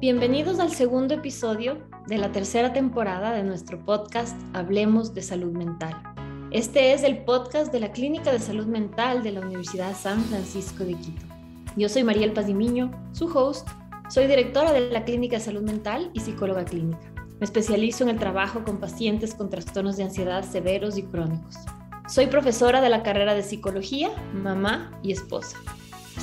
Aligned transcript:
Bienvenidos 0.00 0.60
al 0.60 0.70
segundo 0.70 1.14
episodio 1.14 1.82
de 2.06 2.18
la 2.18 2.30
tercera 2.30 2.72
temporada 2.72 3.32
de 3.32 3.42
nuestro 3.42 3.84
podcast 3.84 4.40
Hablemos 4.54 5.12
de 5.12 5.22
Salud 5.22 5.50
Mental. 5.50 6.00
Este 6.52 6.92
es 6.92 7.02
el 7.02 7.24
podcast 7.24 7.72
de 7.72 7.80
la 7.80 7.90
Clínica 7.90 8.30
de 8.30 8.38
Salud 8.38 8.66
Mental 8.66 9.24
de 9.24 9.32
la 9.32 9.40
Universidad 9.40 9.96
San 9.96 10.22
Francisco 10.26 10.84
de 10.84 10.94
Quito. 10.94 11.26
Yo 11.76 11.88
soy 11.88 12.04
Mariel 12.04 12.32
Pazimiño, 12.32 12.92
su 13.10 13.26
host. 13.26 13.66
Soy 14.08 14.28
directora 14.28 14.70
de 14.70 14.88
la 14.88 15.04
Clínica 15.04 15.38
de 15.38 15.42
Salud 15.42 15.62
Mental 15.62 16.12
y 16.14 16.20
psicóloga 16.20 16.64
clínica. 16.64 17.12
Me 17.40 17.44
especializo 17.44 18.04
en 18.04 18.10
el 18.10 18.20
trabajo 18.20 18.62
con 18.62 18.78
pacientes 18.78 19.34
con 19.34 19.50
trastornos 19.50 19.96
de 19.96 20.04
ansiedad 20.04 20.44
severos 20.44 20.96
y 20.96 21.02
crónicos. 21.02 21.56
Soy 22.06 22.28
profesora 22.28 22.80
de 22.80 22.88
la 22.88 23.02
carrera 23.02 23.34
de 23.34 23.42
psicología, 23.42 24.10
mamá 24.32 24.96
y 25.02 25.10
esposa. 25.10 25.58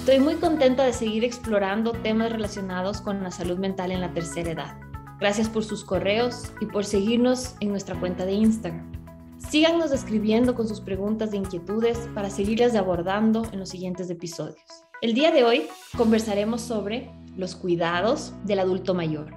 Estoy 0.05 0.20
muy 0.20 0.36
contenta 0.36 0.84
de 0.84 0.94
seguir 0.94 1.23
explorando 1.23 1.91
temas 1.91 2.32
relacionados 2.32 3.02
con 3.02 3.23
la 3.23 3.32
salud 3.32 3.58
mental 3.58 3.91
en 3.91 4.02
la 4.02 4.13
tercera 4.13 4.52
edad. 4.52 4.77
Gracias 5.20 5.50
por 5.50 5.63
sus 5.63 5.84
correos 5.84 6.54
y 6.62 6.68
por 6.68 6.86
seguirnos 6.86 7.55
en 7.59 7.70
nuestra 7.70 8.00
cuenta 8.00 8.23
de 8.23 8.34
Instagram. 8.34 8.91
Síganos 9.40 9.91
escribiendo 9.91 10.54
con 10.54 10.68
sus 10.68 10.80
preguntas 10.80 11.34
e 11.34 11.38
inquietudes 11.38 11.98
para 12.13 12.30
seguirlas 12.30 12.76
abordando 12.76 13.48
en 13.52 13.58
los 13.58 13.70
siguientes 13.70 14.08
episodios. 14.12 14.62
El 15.02 15.16
día 15.16 15.32
de 15.32 15.44
hoy 15.44 15.66
conversaremos 15.98 16.62
sobre 16.62 17.12
los 17.35 17.55
cuidados 17.55 18.32
del 18.44 18.60
adulto 18.60 18.94
mayor. 18.94 19.34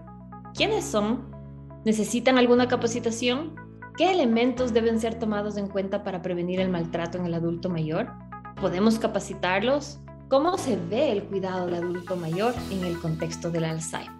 ¿Quiénes 0.52 0.84
son? 0.84 1.34
¿Necesitan 1.86 2.36
alguna 2.36 2.68
capacitación? 2.68 3.54
¿Qué 3.96 4.10
elementos 4.10 4.74
deben 4.74 5.00
ser 5.00 5.18
tomados 5.18 5.56
en 5.56 5.68
cuenta 5.68 6.04
para 6.04 6.20
prevenir 6.20 6.60
el 6.60 6.68
maltrato 6.68 7.16
en 7.16 7.24
el 7.24 7.32
adulto 7.32 7.70
mayor? 7.70 8.12
¿Podemos 8.60 8.98
capacitarlos? 8.98 10.00
¿Cómo 10.28 10.58
se 10.58 10.76
ve 10.76 11.10
el 11.10 11.24
cuidado 11.24 11.64
del 11.64 11.76
adulto 11.76 12.14
mayor 12.14 12.54
en 12.70 12.84
el 12.84 13.00
contexto 13.00 13.50
del 13.50 13.64
Alzheimer? 13.64 14.12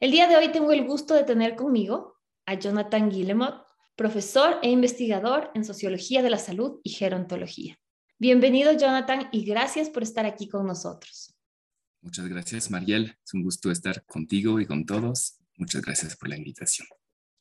El 0.00 0.10
día 0.10 0.28
de 0.28 0.36
hoy 0.38 0.50
tengo 0.50 0.72
el 0.72 0.86
gusto 0.86 1.12
de 1.12 1.24
tener 1.24 1.56
conmigo 1.56 2.16
a 2.46 2.54
Jonathan 2.54 3.10
Guillemot, 3.10 3.66
profesor 3.96 4.58
e 4.62 4.70
investigador 4.70 5.50
en 5.54 5.66
Sociología 5.66 6.22
de 6.22 6.30
la 6.30 6.38
Salud 6.38 6.80
y 6.82 6.88
Gerontología. 6.88 7.76
Bienvenido, 8.18 8.72
Jonathan, 8.72 9.28
y 9.30 9.44
gracias 9.44 9.90
por 9.90 10.02
estar 10.02 10.24
aquí 10.24 10.48
con 10.48 10.66
nosotros. 10.66 11.34
Muchas 12.00 12.26
gracias, 12.28 12.70
Mariel. 12.70 13.14
Es 13.22 13.34
un 13.34 13.42
gusto 13.42 13.70
estar 13.70 14.06
contigo 14.06 14.58
y 14.58 14.64
con 14.64 14.86
todos. 14.86 15.36
Muchas 15.58 15.82
gracias 15.82 16.16
por 16.16 16.30
la 16.30 16.38
invitación. 16.38 16.88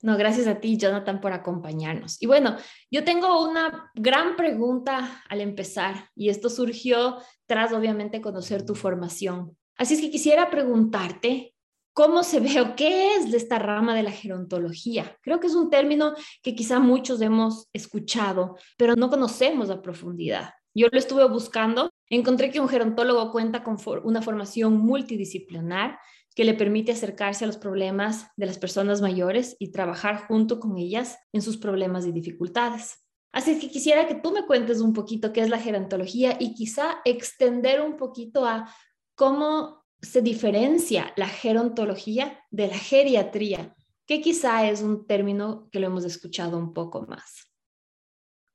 No, 0.01 0.17
gracias 0.17 0.47
a 0.47 0.59
ti, 0.59 0.77
Jonathan, 0.77 1.19
por 1.19 1.33
acompañarnos. 1.33 2.21
Y 2.21 2.25
bueno, 2.25 2.55
yo 2.89 3.03
tengo 3.03 3.43
una 3.47 3.91
gran 3.95 4.37
pregunta 4.37 5.23
al 5.27 5.41
empezar, 5.41 6.09
y 6.15 6.29
esto 6.29 6.49
surgió 6.49 7.17
tras, 7.45 7.73
obviamente, 7.73 8.21
conocer 8.21 8.65
tu 8.65 8.75
formación. 8.75 9.57
Así 9.75 9.95
es 9.95 10.01
que 10.01 10.09
quisiera 10.11 10.49
preguntarte, 10.49 11.53
¿cómo 11.93 12.23
se 12.23 12.39
ve 12.39 12.61
o 12.61 12.75
qué 12.77 13.15
es 13.15 13.31
de 13.31 13.37
esta 13.37 13.59
rama 13.59 13.93
de 13.93 14.03
la 14.03 14.11
gerontología? 14.11 15.17
Creo 15.21 15.41
que 15.41 15.47
es 15.47 15.55
un 15.55 15.69
término 15.69 16.13
que 16.41 16.55
quizá 16.55 16.79
muchos 16.79 17.21
hemos 17.21 17.67
escuchado, 17.73 18.57
pero 18.77 18.95
no 18.95 19.09
conocemos 19.09 19.69
a 19.69 19.81
profundidad. 19.81 20.51
Yo 20.73 20.87
lo 20.91 20.97
estuve 20.97 21.27
buscando, 21.27 21.91
encontré 22.09 22.51
que 22.51 22.61
un 22.61 22.69
gerontólogo 22.69 23.31
cuenta 23.31 23.63
con 23.63 23.77
una 24.03 24.21
formación 24.21 24.77
multidisciplinar 24.77 25.99
que 26.39 26.45
le 26.45 26.53
permite 26.53 26.93
acercarse 26.93 27.43
a 27.43 27.47
los 27.47 27.57
problemas 27.57 28.27
de 28.37 28.45
las 28.45 28.57
personas 28.57 29.01
mayores 29.01 29.57
y 29.59 29.73
trabajar 29.73 30.25
junto 30.25 30.61
con 30.61 30.77
ellas 30.77 31.17
en 31.33 31.41
sus 31.41 31.57
problemas 31.57 32.05
y 32.05 32.13
dificultades. 32.13 33.03
Así 33.33 33.59
que 33.59 33.69
quisiera 33.69 34.07
que 34.07 34.15
tú 34.15 34.31
me 34.31 34.45
cuentes 34.45 34.79
un 34.79 34.93
poquito 34.93 35.33
qué 35.33 35.41
es 35.41 35.49
la 35.49 35.59
gerontología 35.59 36.37
y 36.39 36.53
quizá 36.53 37.01
extender 37.03 37.81
un 37.81 37.97
poquito 37.97 38.45
a 38.45 38.73
cómo 39.15 39.83
se 40.01 40.21
diferencia 40.21 41.11
la 41.17 41.27
gerontología 41.27 42.39
de 42.51 42.67
la 42.67 42.77
geriatría, 42.77 43.75
que 44.07 44.21
quizá 44.21 44.65
es 44.69 44.81
un 44.81 45.05
término 45.05 45.67
que 45.73 45.81
lo 45.81 45.87
hemos 45.87 46.05
escuchado 46.05 46.57
un 46.57 46.73
poco 46.73 47.05
más. 47.05 47.51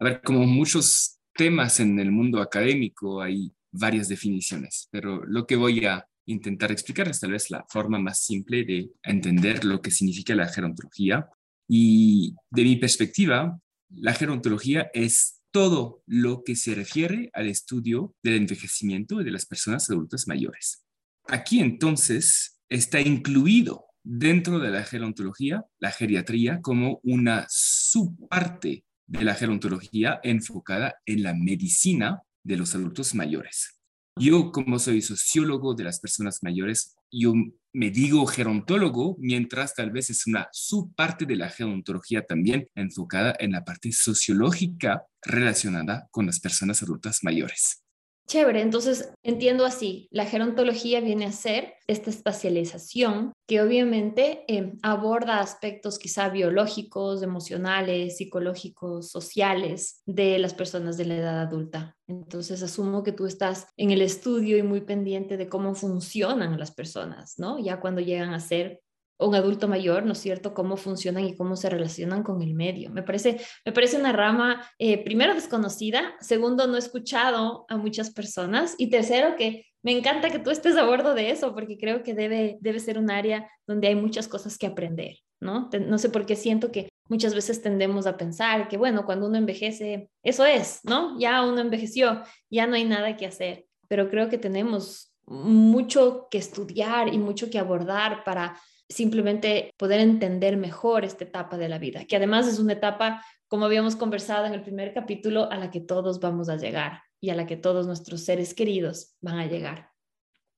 A 0.01 0.05
ver, 0.05 0.23
como 0.23 0.47
muchos 0.47 1.21
temas 1.35 1.81
en 1.81 1.99
el 1.99 2.11
mundo 2.11 2.41
académico 2.41 3.21
hay 3.21 3.53
varias 3.71 4.09
definiciones, 4.09 4.89
pero 4.91 5.23
lo 5.27 5.47
que 5.47 5.57
voy 5.57 5.85
a 5.85 6.09
intentar 6.27 6.73
explicarles 6.73 7.21
tal 7.21 7.33
vez 7.33 7.51
la 7.51 7.65
forma 7.69 7.99
más 7.99 8.21
simple 8.25 8.65
de 8.65 8.91
entender 9.03 9.65
lo 9.65 9.81
que 9.81 9.91
significa 9.91 10.35
la 10.35 10.49
gerontología. 10.49 11.29
Y 11.69 12.35
de 12.51 12.65
mi 12.65 12.77
perspectiva, 12.77 13.59
la 13.91 14.15
gerontología 14.15 14.91
es 14.93 15.41
todo 15.51 16.03
lo 16.07 16.43
que 16.43 16.57
se 16.57 16.75
refiere 16.75 17.31
al 17.33 17.47
estudio 17.47 18.15
del 18.23 18.35
envejecimiento 18.35 19.19
de 19.19 19.31
las 19.31 19.47
personas 19.47 19.89
adultas 19.89 20.27
mayores. 20.27 20.85
Aquí 21.29 21.61
entonces 21.61 22.61
está 22.69 23.01
incluido 23.01 23.87
dentro 24.03 24.59
de 24.59 24.71
la 24.71 24.83
gerontología 24.83 25.65
la 25.79 25.91
geriatría 25.91 26.61
como 26.61 27.01
una 27.03 27.47
subparte 27.49 28.85
de 29.07 29.25
la 29.25 29.35
gerontología 29.35 30.21
enfocada 30.23 30.97
en 31.07 31.23
la 31.23 31.35
medicina 31.35 32.23
de 32.43 32.57
los 32.57 32.75
adultos 32.75 33.15
mayores. 33.15 33.81
Yo, 34.17 34.53
como 34.53 34.79
soy 34.79 35.03
sociólogo 35.03 35.75
de 35.75 35.83
las 35.83 35.99
personas 35.99 36.39
mayores, 36.43 36.95
yo 37.11 37.35
me 37.73 37.91
digo 37.91 38.25
gerontólogo, 38.27 39.17
mientras 39.19 39.75
tal 39.75 39.91
vez 39.91 40.09
es 40.09 40.29
una 40.29 40.49
subparte 40.53 41.27
de 41.27 41.35
la 41.35 41.51
gerontología 41.51 42.25
también 42.25 42.69
enfocada 42.77 43.35
en 43.41 43.53
la 43.53 43.65
parte 43.65 43.91
sociológica 43.91 45.03
relacionada 45.21 46.07
con 46.13 46.27
las 46.27 46.39
personas 46.39 46.81
adultas 46.83 47.25
mayores. 47.25 47.84
Chévere, 48.27 48.63
entonces 48.63 49.13
entiendo 49.23 49.67
así, 49.67 50.09
la 50.11 50.25
gerontología 50.25 51.01
viene 51.01 51.27
a 51.27 51.33
ser 51.33 51.75
esta 51.87 52.09
espacialización 52.09 53.35
que 53.47 53.61
obviamente 53.61 54.45
eh, 54.49 54.73
aborda 54.83 55.41
aspectos 55.41 55.99
quizá 55.99 56.31
biológicos, 56.31 57.23
emocionales, 57.23 58.17
psicológicos, 58.17 59.11
sociales 59.11 60.03
de 60.07 60.39
las 60.39 60.55
personas 60.55 60.97
de 60.97 61.05
la 61.05 61.17
edad 61.17 61.41
adulta. 61.43 61.97
Entonces 62.07 62.63
asumo 62.63 63.03
que 63.03 63.13
tú 63.13 63.27
estás 63.27 63.67
en 63.77 63.91
el 63.91 64.01
estudio 64.01 64.57
y 64.57 64.63
muy 64.63 64.81
pendiente 64.81 65.37
de 65.37 65.49
cómo 65.49 65.75
funcionan 65.75 66.59
las 66.59 66.71
personas, 66.71 67.35
¿no? 67.39 67.59
Ya 67.59 67.79
cuando 67.79 68.01
llegan 68.01 68.33
a 68.33 68.41
ser 68.41 68.81
un 69.19 69.35
adulto 69.35 69.69
mayor, 69.69 70.05
¿no 70.05 70.13
es 70.13 70.19
cierto?, 70.19 70.55
cómo 70.55 70.77
funcionan 70.77 71.25
y 71.25 71.37
cómo 71.37 71.57
se 71.57 71.71
relacionan 71.71 72.23
con 72.23 72.43
el 72.43 72.55
medio. 72.55 72.91
Me 72.91 73.03
parece, 73.03 73.41
me 73.65 73.73
parece 73.73 73.97
una 73.97 74.13
rama, 74.13 74.69
eh, 74.79 75.03
primero, 75.05 75.35
desconocida, 75.35 76.15
segundo, 76.21 76.67
no 76.67 76.77
he 76.77 76.79
escuchado 76.79 77.65
a 77.69 77.77
muchas 77.77 78.11
personas 78.11 78.75
y 78.79 78.91
tercero, 78.91 79.37
que 79.37 79.67
me 79.83 79.93
encanta 79.93 80.31
que 80.31 80.39
tú 80.39 80.51
estés 80.51 80.77
a 80.77 80.85
bordo 80.85 81.15
de 81.15 81.31
eso 81.31 81.55
porque 81.55 81.77
creo 81.79 82.03
que 82.03 82.15
debe, 82.15 82.57
debe 82.61 82.81
ser 82.81 82.99
un 82.99 83.11
área 83.11 83.49
donde 83.67 83.89
hay 83.89 83.95
muchas 83.95 84.29
cosas 84.29 84.57
que 84.57 84.67
aprender, 84.67 85.19
¿no? 85.41 85.69
No 85.87 85.99
sé 85.99 86.09
por 86.09 86.25
qué 86.25 86.37
siento 86.37 86.73
que 86.73 86.89
muchas 87.09 87.35
veces 87.35 87.61
tendemos 87.61 88.07
a 88.07 88.17
pensar 88.17 88.69
que, 88.69 88.79
bueno, 88.79 89.05
cuando 89.05 89.27
uno 89.27 89.37
envejece, 89.37 90.09
eso 90.23 90.45
es, 90.47 90.81
¿no? 90.85 91.19
Ya 91.19 91.45
uno 91.45 91.61
envejeció, 91.61 92.23
ya 92.51 92.67
no 92.67 92.77
hay 92.77 92.85
nada 92.85 93.17
que 93.17 93.27
hacer, 93.27 93.67
pero 93.87 94.09
creo 94.09 94.29
que 94.31 94.39
tenemos 94.39 95.15
mucho 95.27 96.29
que 96.31 96.39
estudiar 96.39 97.13
y 97.13 97.19
mucho 97.19 97.51
que 97.51 97.59
abordar 97.59 98.25
para 98.25 98.59
simplemente 98.95 99.73
poder 99.77 100.01
entender 100.01 100.57
mejor 100.57 101.05
esta 101.05 101.25
etapa 101.25 101.59
de 101.59 101.69
la 101.69 101.79
vida, 101.79 102.05
que 102.05 102.17
además 102.17 102.47
es 102.47 102.59
una 102.59 102.75
etapa, 102.75 103.25
como 103.49 103.65
habíamos 103.65 103.97
conversado 103.97 104.47
en 104.47 104.55
el 104.55 104.63
primer 104.63 104.95
capítulo, 104.95 105.51
a 105.51 105.57
la 105.57 105.71
que 105.71 105.81
todos 105.81 106.21
vamos 106.21 106.49
a 106.49 106.57
llegar 106.57 107.03
y 107.21 107.31
a 107.31 107.35
la 107.35 107.47
que 107.47 107.57
todos 107.57 107.87
nuestros 107.87 108.23
seres 108.23 108.55
queridos 108.55 109.17
van 109.21 109.39
a 109.39 109.47
llegar. 109.47 109.91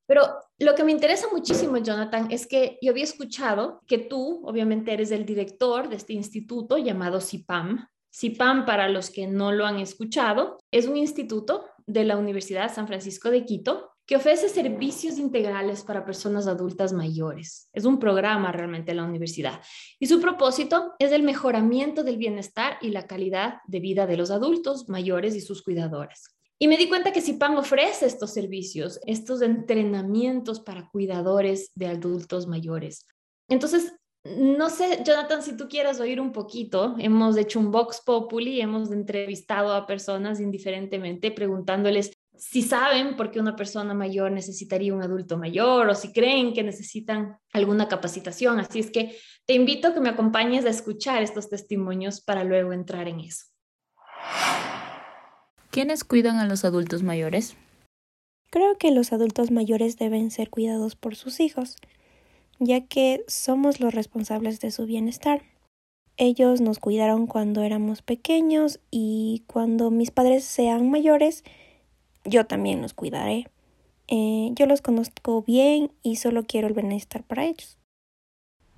Pero 0.06 0.22
lo 0.58 0.75
que 0.75 0.84
me 0.84 0.92
interesa 0.92 1.26
muchísimo, 1.32 1.78
Jonathan, 1.78 2.28
es 2.30 2.46
que 2.46 2.78
yo 2.80 2.92
había 2.92 3.04
escuchado 3.04 3.80
que 3.86 3.98
tú, 3.98 4.42
obviamente, 4.44 4.93
eres 4.93 5.11
el 5.11 5.25
director 5.25 5.88
de 5.88 5.96
este 5.96 6.12
instituto 6.12 6.78
llamado 6.78 7.20
CIPAM. 7.20 7.88
CIPAM, 8.14 8.66
para 8.66 8.88
los 8.88 9.11
que 9.11 9.26
no 9.26 9.50
lo 9.50 9.66
han 9.66 9.81
escuchado, 9.81 10.58
es 10.70 10.87
un 10.87 10.96
instituto 10.96 11.64
de 11.87 12.05
la 12.05 12.16
Universidad 12.16 12.72
San 12.72 12.87
Francisco 12.87 13.31
de 13.31 13.44
Quito 13.44 13.95
que 14.06 14.17
ofrece 14.17 14.49
servicios 14.49 15.19
integrales 15.19 15.82
para 15.82 16.05
personas 16.05 16.47
adultas 16.47 16.93
mayores. 16.93 17.69
Es 17.73 17.85
un 17.85 17.99
programa 17.99 18.53
realmente 18.53 18.93
de 18.93 18.97
la 18.97 19.05
universidad. 19.05 19.61
Y 19.99 20.06
su 20.06 20.20
propósito 20.20 20.94
es 21.00 21.11
el 21.11 21.25
mejoramiento 21.25 22.05
del 22.05 22.17
bienestar 22.17 22.79
y 22.81 22.91
la 22.91 23.06
calidad 23.06 23.56
de 23.67 23.81
vida 23.81 24.06
de 24.06 24.17
los 24.17 24.31
adultos 24.31 24.88
mayores 24.88 25.35
y 25.35 25.41
sus 25.41 25.62
cuidadores. 25.62 26.37
Y 26.58 26.69
me 26.69 26.79
di 26.79 26.88
cuenta 26.88 27.12
que 27.12 27.20
CIPAM 27.20 27.56
ofrece 27.56 28.06
estos 28.06 28.32
servicios, 28.32 29.00
estos 29.06 29.43
entrenamientos 29.43 30.61
para 30.61 30.88
cuidadores 30.88 31.73
de 31.75 31.88
adultos 31.88 32.47
mayores. 32.47 33.06
Entonces, 33.49 33.93
no 34.25 34.70
sé, 34.70 35.02
Jonathan, 35.05 35.43
si 35.43 35.56
tú 35.56 35.69
quieras 35.69 36.00
oír 36.00 36.20
un 36.20 36.32
poquito, 36.32 36.97
hemos 36.99 37.37
hecho 37.37 37.61
un 37.61 37.70
Vox 37.70 38.02
Populi, 38.05 38.61
hemos 38.61 38.91
entrevistado 38.91 39.73
a 39.73 39.87
personas 39.87 40.41
indiferentemente 40.41 41.31
preguntándoles 41.31 42.12
si 42.38 42.62
saben 42.62 43.17
por 43.17 43.31
qué 43.31 43.41
una 43.41 43.56
persona 43.56 43.94
mayor 43.94 44.33
necesitaría 44.33 44.94
un 44.94 45.03
adulto 45.03 45.38
mayor 45.38 45.88
o 45.88 45.94
si 45.94 46.12
creen 46.12 46.53
que 46.53 46.62
necesitan 46.62 47.38
alguna 47.53 47.88
capacitación. 47.88 48.61
Así 48.61 48.81
es 48.81 48.91
que 48.91 49.17
te 49.47 49.55
invito 49.55 49.88
a 49.88 49.94
que 49.94 50.00
me 50.00 50.09
acompañes 50.09 50.65
a 50.65 50.71
escuchar 50.71 51.23
estos 51.23 51.49
testimonios 51.49 52.21
para 52.21 52.44
luego 52.44 52.73
entrar 52.73 53.09
en 53.09 53.21
eso. 53.21 53.47
¿Quiénes 55.71 56.05
cuidan 56.05 56.38
a 56.38 56.47
los 56.47 56.65
adultos 56.65 57.03
mayores? 57.03 57.56
Creo 58.50 58.79
que 58.79 58.91
los 58.91 59.12
adultos 59.12 59.50
mayores 59.50 59.99
deben 59.99 60.31
ser 60.31 60.50
cuidados 60.50 60.97
por 60.97 61.17
sus 61.17 61.41
hijos, 61.41 61.77
ya 62.59 62.87
que 62.87 63.25
somos 63.29 63.81
los 63.81 63.94
responsables 63.94 64.61
de 64.61 64.71
su 64.71 64.87
bienestar. 64.87 65.43
Ellos 66.17 66.62
nos 66.62 66.79
cuidaron 66.79 67.27
cuando 67.27 67.62
éramos 67.62 68.00
pequeños 68.00 68.81
y 68.91 69.44
cuando 69.47 69.91
mis 69.91 70.11
padres 70.11 70.44
sean 70.44 70.91
mayores, 70.91 71.44
yo 72.26 72.46
también 72.46 72.82
los 72.82 72.94
cuidaré. 72.94 73.49
Eh, 74.08 74.50
yo 74.55 74.67
los 74.67 74.82
conozco 74.82 75.43
bien 75.43 75.90
y 76.02 76.17
solo 76.17 76.44
quiero 76.44 76.69
el 76.69 76.75
bienestar 76.75 77.25
para 77.25 77.44
ellos. 77.44 77.78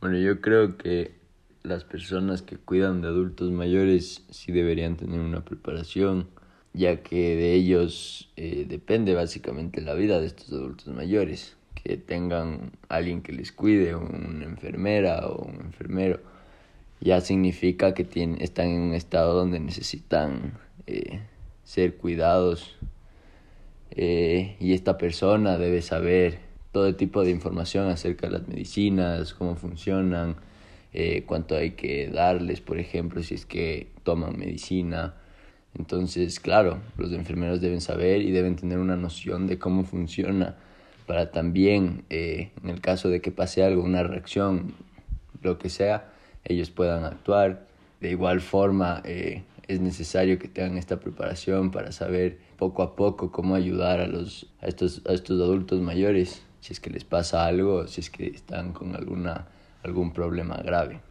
Bueno, 0.00 0.18
yo 0.18 0.40
creo 0.40 0.78
que 0.78 1.18
las 1.62 1.84
personas 1.84 2.42
que 2.42 2.56
cuidan 2.56 3.02
de 3.02 3.08
adultos 3.08 3.50
mayores 3.50 4.24
sí 4.30 4.52
deberían 4.52 4.96
tener 4.96 5.20
una 5.20 5.44
preparación, 5.44 6.28
ya 6.72 7.02
que 7.02 7.36
de 7.36 7.54
ellos 7.54 8.30
eh, 8.36 8.64
depende 8.68 9.14
básicamente 9.14 9.80
la 9.80 9.94
vida 9.94 10.20
de 10.20 10.26
estos 10.26 10.52
adultos 10.52 10.88
mayores, 10.88 11.56
que 11.74 11.96
tengan 11.96 12.72
alguien 12.88 13.22
que 13.22 13.32
les 13.32 13.52
cuide, 13.52 13.94
una 13.94 14.44
enfermera 14.44 15.26
o 15.26 15.44
un 15.44 15.60
enfermero, 15.60 16.20
ya 17.00 17.20
significa 17.20 17.94
que 17.94 18.04
tienen, 18.04 18.40
están 18.40 18.68
en 18.68 18.80
un 18.80 18.94
estado 18.94 19.34
donde 19.34 19.60
necesitan 19.60 20.58
eh, 20.86 21.20
ser 21.64 21.96
cuidados 21.96 22.76
eh, 23.90 24.56
y 24.60 24.72
esta 24.72 24.98
persona 24.98 25.58
debe 25.58 25.82
saber 25.82 26.38
todo 26.72 26.94
tipo 26.94 27.24
de 27.24 27.30
información 27.30 27.88
acerca 27.88 28.26
de 28.26 28.34
las 28.34 28.48
medicinas, 28.48 29.34
cómo 29.34 29.56
funcionan, 29.56 30.36
eh, 30.92 31.24
cuánto 31.26 31.56
hay 31.56 31.72
que 31.72 32.08
darles, 32.08 32.60
por 32.60 32.78
ejemplo, 32.78 33.22
si 33.22 33.34
es 33.34 33.46
que 33.46 33.88
toman 34.04 34.38
medicina. 34.38 35.14
Entonces, 35.76 36.40
claro, 36.40 36.78
los 36.96 37.12
enfermeros 37.12 37.60
deben 37.60 37.80
saber 37.80 38.22
y 38.22 38.30
deben 38.30 38.56
tener 38.56 38.78
una 38.78 38.96
noción 38.96 39.46
de 39.46 39.58
cómo 39.58 39.84
funciona 39.84 40.56
para 41.06 41.30
también, 41.30 42.04
eh, 42.10 42.50
en 42.62 42.70
el 42.70 42.80
caso 42.80 43.08
de 43.08 43.20
que 43.20 43.30
pase 43.30 43.62
algo, 43.64 43.82
una 43.82 44.02
reacción, 44.02 44.74
lo 45.42 45.58
que 45.58 45.70
sea, 45.70 46.12
ellos 46.44 46.70
puedan 46.70 47.04
actuar. 47.04 47.66
De 48.00 48.10
igual 48.10 48.40
forma, 48.40 49.02
eh, 49.04 49.42
es 49.68 49.80
necesario 49.80 50.38
que 50.38 50.48
tengan 50.48 50.78
esta 50.78 50.98
preparación 50.98 51.70
para 51.70 51.92
saber 51.92 52.38
poco 52.56 52.82
a 52.82 52.96
poco 52.96 53.30
cómo 53.30 53.54
ayudar 53.54 54.00
a, 54.00 54.06
los, 54.06 54.52
a, 54.60 54.66
estos, 54.66 55.02
a 55.06 55.12
estos 55.12 55.40
adultos 55.40 55.80
mayores 55.80 56.42
si 56.60 56.72
es 56.72 56.80
que 56.80 56.90
les 56.90 57.04
pasa 57.04 57.46
algo, 57.46 57.86
si 57.86 58.00
es 58.00 58.10
que 58.10 58.26
están 58.26 58.72
con 58.72 58.96
alguna 58.96 59.46
algún 59.82 60.12
problema 60.12 60.56
grave. 60.56 61.02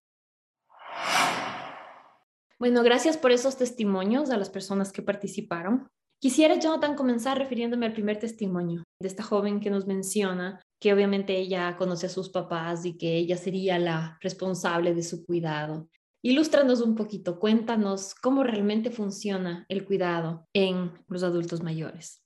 Bueno, 2.60 2.84
gracias 2.84 3.18
por 3.18 3.32
esos 3.32 3.58
testimonios 3.58 4.30
a 4.32 4.38
las 4.38 4.50
personas 4.50 4.92
que 4.92 5.02
participaron. 5.02 5.88
Quisiera, 6.20 6.60
Jonathan, 6.60 6.96
comenzar 6.96 7.38
refiriéndome 7.38 7.86
al 7.86 7.94
primer 7.94 8.18
testimonio 8.18 8.84
de 9.00 9.08
esta 9.08 9.22
joven 9.22 9.60
que 9.60 9.70
nos 9.70 9.86
menciona 9.86 10.60
que 10.82 10.94
obviamente 10.94 11.38
ella 11.38 11.76
conoce 11.78 12.08
a 12.08 12.10
sus 12.10 12.30
papás 12.30 12.86
y 12.86 12.98
que 12.98 13.18
ella 13.18 13.38
sería 13.38 13.78
la 13.78 14.18
responsable 14.22 14.96
de 14.96 15.04
su 15.04 15.24
cuidado. 15.26 15.88
Ilústranos 16.28 16.82
un 16.82 16.96
poquito, 16.96 17.40
cuéntanos 17.40 18.14
cómo 18.16 18.44
realmente 18.44 18.92
funciona 18.92 19.66
el 19.70 19.86
cuidado 19.86 20.48
en 20.54 20.92
los 21.08 21.24
adultos 21.24 21.64
mayores. 21.64 22.22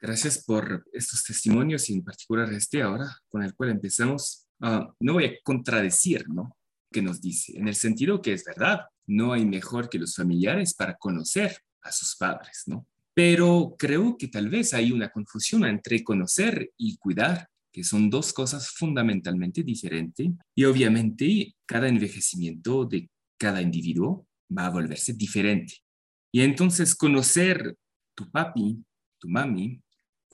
Gracias 0.00 0.44
por 0.44 0.84
estos 0.92 1.22
testimonios 1.24 1.88
y 1.88 1.94
en 1.94 2.04
particular 2.04 2.52
este 2.52 2.82
ahora 2.82 3.06
con 3.28 3.42
el 3.42 3.54
cual 3.54 3.70
empezamos 3.70 4.42
Ah, 4.64 4.94
no 5.00 5.14
voy 5.14 5.24
a 5.24 5.32
contradecir, 5.42 6.28
¿no? 6.28 6.56
Que 6.92 7.02
nos 7.02 7.20
dice, 7.20 7.58
en 7.58 7.66
el 7.66 7.74
sentido 7.74 8.22
que 8.22 8.32
es 8.32 8.44
verdad, 8.44 8.82
no 9.08 9.32
hay 9.32 9.44
mejor 9.44 9.88
que 9.88 9.98
los 9.98 10.14
familiares 10.14 10.74
para 10.74 10.96
conocer 10.96 11.58
a 11.82 11.90
sus 11.90 12.16
padres, 12.16 12.62
¿no? 12.66 12.86
Pero 13.12 13.74
creo 13.76 14.16
que 14.16 14.28
tal 14.28 14.48
vez 14.48 14.72
hay 14.72 14.92
una 14.92 15.10
confusión 15.10 15.64
entre 15.64 16.04
conocer 16.04 16.70
y 16.76 16.96
cuidar, 16.96 17.48
que 17.72 17.84
son 17.84 18.10
dos 18.10 18.32
cosas 18.32 18.68
fundamentalmente 18.70 19.62
diferentes. 19.62 20.28
Y 20.54 20.64
obviamente 20.64 21.54
cada 21.66 21.88
envejecimiento 21.88 22.84
de 22.84 23.10
cada 23.38 23.62
individuo 23.62 24.26
va 24.56 24.66
a 24.66 24.70
volverse 24.70 25.14
diferente. 25.14 25.74
Y 26.32 26.42
entonces 26.42 26.94
conocer 26.94 27.76
tu 28.14 28.30
papi, 28.30 28.84
tu 29.18 29.28
mami, 29.28 29.80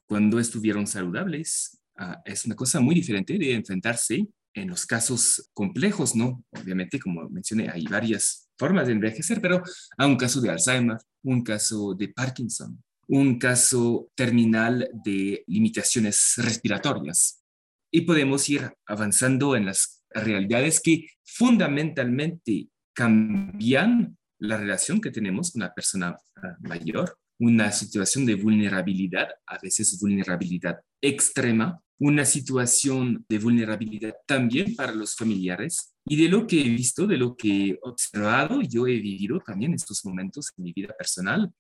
cuando 0.06 0.40
estuvieron 0.40 0.87
saludables, 0.87 1.79
Ah, 2.00 2.23
es 2.25 2.44
una 2.44 2.55
cosa 2.55 2.81
muy 2.81 2.94
diferente 2.94 3.37
de 3.37 3.55
enfrentarse 3.55 4.25
en 4.55 4.69
los 4.69 4.87
casos 4.87 5.50
complejos, 5.52 6.14
¿no? 6.14 6.44
Obviamente, 6.50 7.00
como 7.00 7.29
mencioné, 7.29 7.69
hay 7.69 7.85
varias 7.87 8.49
formas 8.56 8.87
de 8.87 8.93
envejecer, 8.93 9.40
pero 9.40 9.62
a 9.96 10.06
un 10.06 10.17
caso 10.17 10.40
de 10.40 10.50
Alzheimer, 10.50 10.96
un 11.25 11.43
caso 11.43 11.94
de 11.94 12.08
Parkinson, 12.08 12.81
un 13.08 13.38
caso 13.38 14.10
terminal 14.14 14.88
de 14.93 15.44
limitaciones 15.46 16.34
respiratorias. 16.37 17.43
Y 17.90 18.02
podemos 18.02 18.49
ir 18.49 18.70
avanzando 18.87 19.56
en 19.56 19.66
las 19.66 20.05
realidades 20.10 20.81
que 20.81 21.08
fundamentalmente 21.25 22.69
cambian 22.94 24.16
la 24.38 24.56
relación 24.56 25.00
que 25.00 25.10
tenemos 25.10 25.52
con 25.52 25.62
la 25.62 25.75
persona 25.75 26.16
ah, 26.37 26.56
mayor, 26.60 27.19
una 27.40 27.72
situación 27.72 28.26
de 28.26 28.34
vulnerabilidad, 28.34 29.28
a 29.46 29.58
veces 29.62 29.99
vulnerabilidad 30.00 30.81
extrema, 31.00 31.81
una 32.00 32.25
situación 32.25 33.25
de 33.28 33.38
vulnerabilidad 33.38 34.14
también 34.26 34.75
para 34.76 34.93
los 34.93 35.16
familiares. 35.16 35.94
Y 36.06 36.16
de 36.22 36.28
lo 36.28 36.46
que 36.46 36.61
he 36.61 36.69
visto, 36.69 37.06
de 37.06 37.16
lo 37.16 37.37
que 37.37 37.70
he 37.70 37.78
observado, 37.82 38.61
yo 38.62 38.87
he 38.87 38.99
vivido 38.99 39.40
también 39.40 39.75
estos 39.75 40.04
momentos 40.04 40.52
en 40.56 40.64
mi 40.64 40.72
vida 40.72 40.94
personal, 40.96 41.52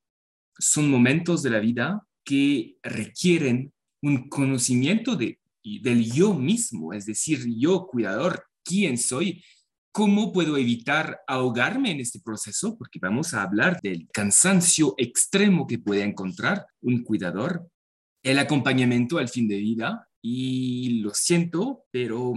son 0.58 0.90
momentos 0.90 1.42
de 1.42 1.50
la 1.50 1.60
vida 1.60 2.06
que 2.24 2.76
requieren 2.82 3.72
un 4.02 4.28
conocimiento 4.28 5.16
de, 5.16 5.40
del 5.82 6.10
yo 6.12 6.34
mismo, 6.34 6.92
es 6.92 7.06
decir, 7.06 7.44
yo 7.56 7.86
cuidador, 7.86 8.44
quién 8.64 8.98
soy, 8.98 9.42
cómo 9.92 10.32
puedo 10.32 10.56
evitar 10.56 11.20
ahogarme 11.26 11.90
en 11.90 12.00
este 12.00 12.20
proceso, 12.20 12.76
porque 12.76 12.98
vamos 13.00 13.34
a 13.34 13.42
hablar 13.42 13.80
del 13.82 14.06
cansancio 14.12 14.94
extremo 14.98 15.66
que 15.66 15.78
puede 15.78 16.02
encontrar 16.02 16.66
un 16.80 17.02
cuidador, 17.02 17.68
el 18.22 18.38
acompañamiento 18.38 19.18
al 19.18 19.28
fin 19.28 19.48
de 19.48 19.56
vida, 19.56 20.08
y 20.20 21.00
lo 21.00 21.14
siento, 21.14 21.84
pero 21.90 22.34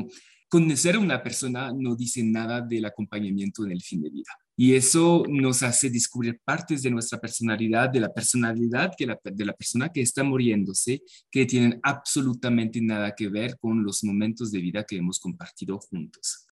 conocer 0.48 0.96
a 0.96 1.00
una 1.00 1.22
persona 1.22 1.72
no 1.74 1.96
dice 1.96 2.24
nada 2.24 2.62
del 2.62 2.86
acompañamiento 2.86 3.66
en 3.66 3.72
el 3.72 3.82
fin 3.82 4.02
de 4.02 4.10
vida. 4.10 4.32
Y 4.62 4.76
eso 4.76 5.24
nos 5.28 5.64
hace 5.64 5.90
descubrir 5.90 6.40
partes 6.46 6.84
de 6.84 6.92
nuestra 6.92 7.20
personalidad, 7.20 7.90
de 7.90 8.00
la 8.00 8.14
personalidad 8.14 8.92
que 8.96 9.08
de 9.08 9.44
la 9.44 9.54
persona 9.54 9.90
que 9.90 10.04
está 10.04 10.24
muriéndose, 10.24 11.02
que 11.32 11.48
tienen 11.48 11.80
absolutamente 11.82 12.80
nada 12.80 13.16
que 13.16 13.28
ver 13.28 13.58
con 13.58 13.84
los 13.84 14.04
momentos 14.04 14.52
de 14.52 14.60
vida 14.60 14.84
que 14.84 14.98
hemos 14.98 15.20
compartido 15.20 15.80
juntos. 15.80 16.46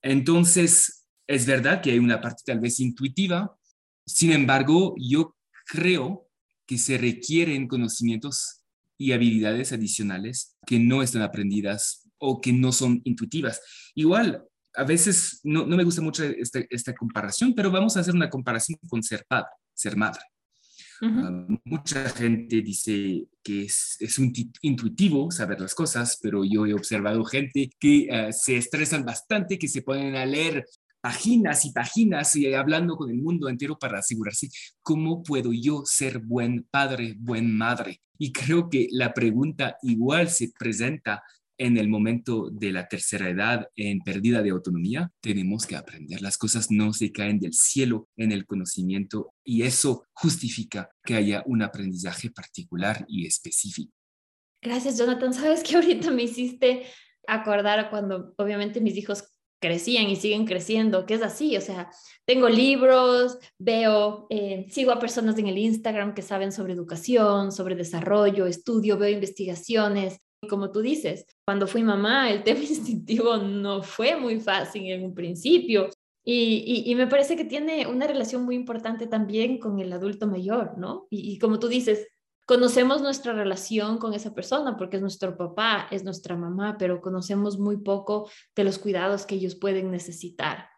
Entonces, 0.00 1.06
es 1.26 1.44
verdad 1.44 1.82
que 1.82 1.90
hay 1.90 1.98
una 1.98 2.18
parte 2.18 2.44
tal 2.46 2.60
vez 2.60 2.80
intuitiva, 2.80 3.54
sin 4.06 4.32
embargo, 4.32 4.94
yo 4.96 5.36
creo 5.66 6.26
que 6.64 6.78
se 6.78 6.96
requieren 6.96 7.68
conocimientos 7.68 8.62
y 8.96 9.12
habilidades 9.12 9.70
adicionales 9.70 10.56
que 10.66 10.78
no 10.78 11.02
están 11.02 11.20
aprendidas 11.20 12.08
o 12.16 12.40
que 12.40 12.54
no 12.54 12.72
son 12.72 13.02
intuitivas. 13.04 13.60
Igual, 13.94 14.48
a 14.74 14.84
veces 14.84 15.40
no, 15.44 15.66
me 15.66 15.84
gusta 15.84 16.02
mucho 16.02 16.24
esta, 16.24 16.94
comparación, 16.94 17.54
pero 17.54 17.70
vamos 17.70 17.96
a 17.96 18.00
hacer 18.00 18.14
una 18.14 18.30
comparación 18.30 18.78
con 18.88 19.02
ser 19.02 19.24
padre, 19.28 19.50
ser 19.72 19.96
madre. 19.96 20.20
Ah, 21.02 21.46
mucha 21.64 22.08
gente 22.10 22.62
dice 22.62 23.26
que 23.42 23.64
es, 23.64 23.96
es 24.00 24.18
un 24.18 24.32
intuitivo 24.62 25.30
saber 25.30 25.60
las 25.60 25.74
cosas, 25.74 26.18
pero 26.22 26.44
yo 26.44 26.66
he 26.66 26.72
observado 26.72 27.24
gente 27.24 27.70
que 27.78 28.08
ah, 28.10 28.32
se 28.32 28.56
estresan 28.56 29.04
bastante, 29.04 29.58
que 29.58 29.68
se 29.68 29.82
ponen 29.82 30.16
a 30.16 30.24
leer 30.24 30.64
páginas 31.04 31.66
y 31.66 31.72
páginas 31.72 32.34
y 32.34 32.54
hablando 32.54 32.96
con 32.96 33.10
el 33.10 33.18
mundo 33.18 33.50
entero 33.50 33.78
para 33.78 33.98
asegurarse 33.98 34.48
cómo 34.80 35.22
puedo 35.22 35.52
yo 35.52 35.82
ser 35.84 36.18
buen 36.18 36.66
padre, 36.70 37.14
buen 37.18 37.54
madre. 37.54 38.00
Y 38.16 38.32
creo 38.32 38.70
que 38.70 38.88
la 38.90 39.12
pregunta 39.12 39.76
igual 39.82 40.30
se 40.30 40.50
presenta 40.58 41.22
en 41.58 41.76
el 41.76 41.88
momento 41.88 42.50
de 42.50 42.72
la 42.72 42.88
tercera 42.88 43.28
edad, 43.28 43.68
en 43.76 44.00
pérdida 44.00 44.42
de 44.42 44.50
autonomía, 44.50 45.10
tenemos 45.20 45.66
que 45.66 45.76
aprender. 45.76 46.20
Las 46.20 46.36
cosas 46.36 46.70
no 46.70 46.92
se 46.92 47.12
caen 47.12 47.38
del 47.38 47.54
cielo 47.54 48.08
en 48.16 48.32
el 48.32 48.46
conocimiento 48.46 49.34
y 49.44 49.62
eso 49.62 50.06
justifica 50.12 50.90
que 51.04 51.14
haya 51.14 51.42
un 51.46 51.62
aprendizaje 51.62 52.30
particular 52.30 53.04
y 53.08 53.26
específico. 53.26 53.92
Gracias, 54.60 54.98
Jonathan. 54.98 55.34
Sabes 55.34 55.62
que 55.62 55.76
ahorita 55.76 56.10
me 56.10 56.22
hiciste 56.24 56.84
acordar 57.26 57.90
cuando 57.90 58.34
obviamente 58.36 58.80
mis 58.80 58.96
hijos 58.96 59.24
crecían 59.60 60.10
y 60.10 60.16
siguen 60.16 60.44
creciendo, 60.44 61.06
que 61.06 61.14
es 61.14 61.22
así, 61.22 61.56
o 61.56 61.60
sea, 61.62 61.90
tengo 62.26 62.50
libros, 62.50 63.38
veo, 63.58 64.26
eh, 64.28 64.66
sigo 64.70 64.92
a 64.92 64.98
personas 64.98 65.38
en 65.38 65.46
el 65.46 65.56
Instagram 65.56 66.12
que 66.12 66.20
saben 66.20 66.52
sobre 66.52 66.74
educación, 66.74 67.50
sobre 67.50 67.74
desarrollo, 67.74 68.44
estudio, 68.44 68.98
veo 68.98 69.08
investigaciones. 69.08 70.18
Como 70.46 70.70
tú 70.70 70.80
dices, 70.80 71.26
cuando 71.44 71.66
fui 71.66 71.82
mamá, 71.82 72.30
el 72.30 72.42
tema 72.44 72.60
instintivo 72.60 73.36
no 73.38 73.82
fue 73.82 74.16
muy 74.16 74.40
fácil 74.40 74.90
en 74.90 75.04
un 75.04 75.14
principio. 75.14 75.90
Y, 76.26 76.94
me 76.96 77.06
parece 77.06 77.36
que 77.36 77.44
tiene 77.44 77.86
una 77.86 78.06
relación 78.06 78.44
muy 78.44 78.54
importante 78.54 79.06
también 79.06 79.58
con 79.58 79.78
el 79.78 79.92
adulto 79.92 80.26
mayor, 80.26 80.78
¿no? 80.78 81.06
Y, 81.10 81.38
como 81.38 81.58
tú 81.58 81.68
dices, 81.68 82.08
conocemos 82.46 83.02
nuestra 83.02 83.34
relación 83.34 83.98
con 83.98 84.14
esa 84.14 84.34
persona 84.34 84.76
porque 84.78 84.96
es 84.96 85.02
nuestro 85.02 85.36
papá, 85.36 85.86
es 85.90 86.02
nuestra 86.02 86.34
mamá, 86.34 86.76
pero 86.78 87.02
conocemos 87.02 87.58
muy 87.58 87.76
poco 87.76 88.30
de 88.56 88.64
los 88.64 88.78
cuidados 88.78 89.26
que 89.26 89.34
ellos 89.34 89.54
pueden 89.54 89.90
necesitar. 89.90 90.68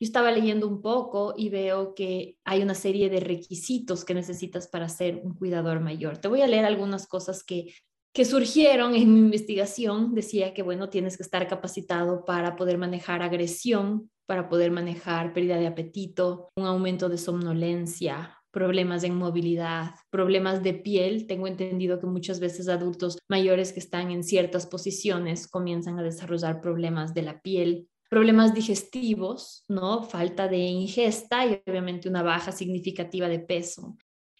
Yo 0.00 0.06
estaba 0.06 0.30
leyendo 0.30 0.68
un 0.68 0.82
poco 0.82 1.34
y 1.36 1.48
veo 1.48 1.94
que 1.94 2.36
hay 2.44 2.62
una 2.62 2.74
serie 2.74 3.08
de 3.08 3.20
requisitos 3.20 4.04
que 4.04 4.12
necesitas 4.12 4.68
para 4.68 4.88
ser 4.88 5.20
un 5.22 5.34
cuidador 5.34 5.80
mayor. 5.80 6.18
Te 6.18 6.28
voy 6.28 6.42
a 6.42 6.46
leer 6.46 6.64
algunas 6.66 7.06
cosas 7.06 7.42
que 7.42 7.72
que 8.14 8.24
surgieron 8.24 8.94
en 8.94 9.12
mi 9.12 9.18
investigación 9.18 10.14
decía 10.14 10.54
que, 10.54 10.62
bueno, 10.62 10.88
tienes 10.88 11.16
que 11.16 11.24
estar 11.24 11.46
capacitado 11.48 12.24
para 12.24 12.54
poder 12.54 12.78
manejar 12.78 13.22
agresión, 13.22 14.08
para 14.26 14.48
poder 14.48 14.70
manejar 14.70 15.32
pérdida 15.32 15.58
de 15.58 15.66
apetito, 15.66 16.48
un 16.56 16.64
aumento 16.64 17.08
de 17.08 17.18
somnolencia, 17.18 18.38
problemas 18.52 19.02
de 19.02 19.08
inmovilidad, 19.08 19.96
problemas 20.10 20.62
de 20.62 20.74
piel. 20.74 21.26
Tengo 21.26 21.48
entendido 21.48 21.98
que 21.98 22.06
muchas 22.06 22.38
veces 22.38 22.68
adultos 22.68 23.18
mayores 23.28 23.72
que 23.72 23.80
están 23.80 24.12
en 24.12 24.22
ciertas 24.22 24.66
posiciones 24.66 25.48
comienzan 25.48 25.98
a 25.98 26.04
desarrollar 26.04 26.60
problemas 26.60 27.14
de 27.14 27.22
la 27.22 27.42
piel, 27.42 27.88
problemas 28.08 28.54
digestivos, 28.54 29.64
¿no? 29.66 30.04
Falta 30.04 30.46
de 30.46 30.58
ingesta 30.58 31.46
y 31.46 31.60
obviamente 31.66 32.08
una 32.08 32.22
baja 32.22 32.52
significativa 32.52 33.26
de 33.26 33.40
peso. 33.40 33.96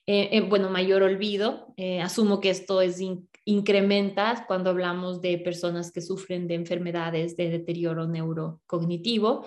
Eh, 0.07 0.29
eh, 0.33 0.41
bueno, 0.43 0.71
mayor 0.71 1.03
olvido. 1.03 1.75
Eh, 1.77 2.01
asumo 2.01 2.41
que 2.41 2.51
esto 2.51 2.81
es 2.81 2.99
incrementa 3.45 4.45
cuando 4.47 4.71
hablamos 4.71 5.21
de 5.21 5.39
personas 5.39 5.93
que 5.93 6.01
sufren 6.01 6.47
de 6.49 6.55
enfermedades 6.55 7.37
de 7.37 7.51
deterioro 7.51 8.07
neurocognitivo. 8.07 9.45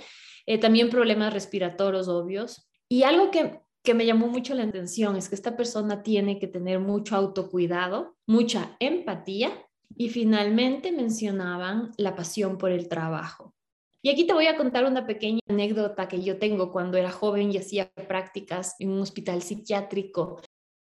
también 0.61 0.89
problemas 0.89 1.33
respiratorios 1.33 2.07
obvios. 2.07 2.69
Y 2.89 3.03
algo 3.03 3.31
que, 3.31 3.59
que 3.83 3.93
me 3.93 4.05
llamó 4.05 4.27
mucho 4.27 4.53
la 4.53 4.63
atención 4.63 5.15
es 5.15 5.29
que 5.29 5.35
esta 5.35 5.57
persona 5.57 6.03
tiene 6.03 6.39
que 6.39 6.47
tener 6.47 6.79
mucho 6.79 7.15
autocuidado, 7.15 8.15
mucha 8.25 8.75
empatía 8.79 9.51
y 9.95 10.09
finalmente 10.09 10.91
mencionaban 10.91 11.91
la 11.97 12.15
pasión 12.15 12.57
por 12.57 12.71
el 12.71 12.87
trabajo. 12.87 13.53
Y 14.01 14.09
aquí 14.09 14.25
te 14.25 14.33
voy 14.33 14.47
a 14.47 14.55
contar 14.55 14.85
una 14.85 15.05
pequeña 15.05 15.39
anécdota 15.49 16.07
que 16.07 16.21
yo 16.21 16.37
tengo 16.37 16.71
cuando 16.71 16.97
era 16.97 17.11
joven 17.11 17.51
y 17.51 17.57
hacía 17.57 17.91
prácticas 18.07 18.75
en 18.79 18.91
un 18.91 19.01
hospital 19.01 19.41
psiquiátrico. 19.41 20.41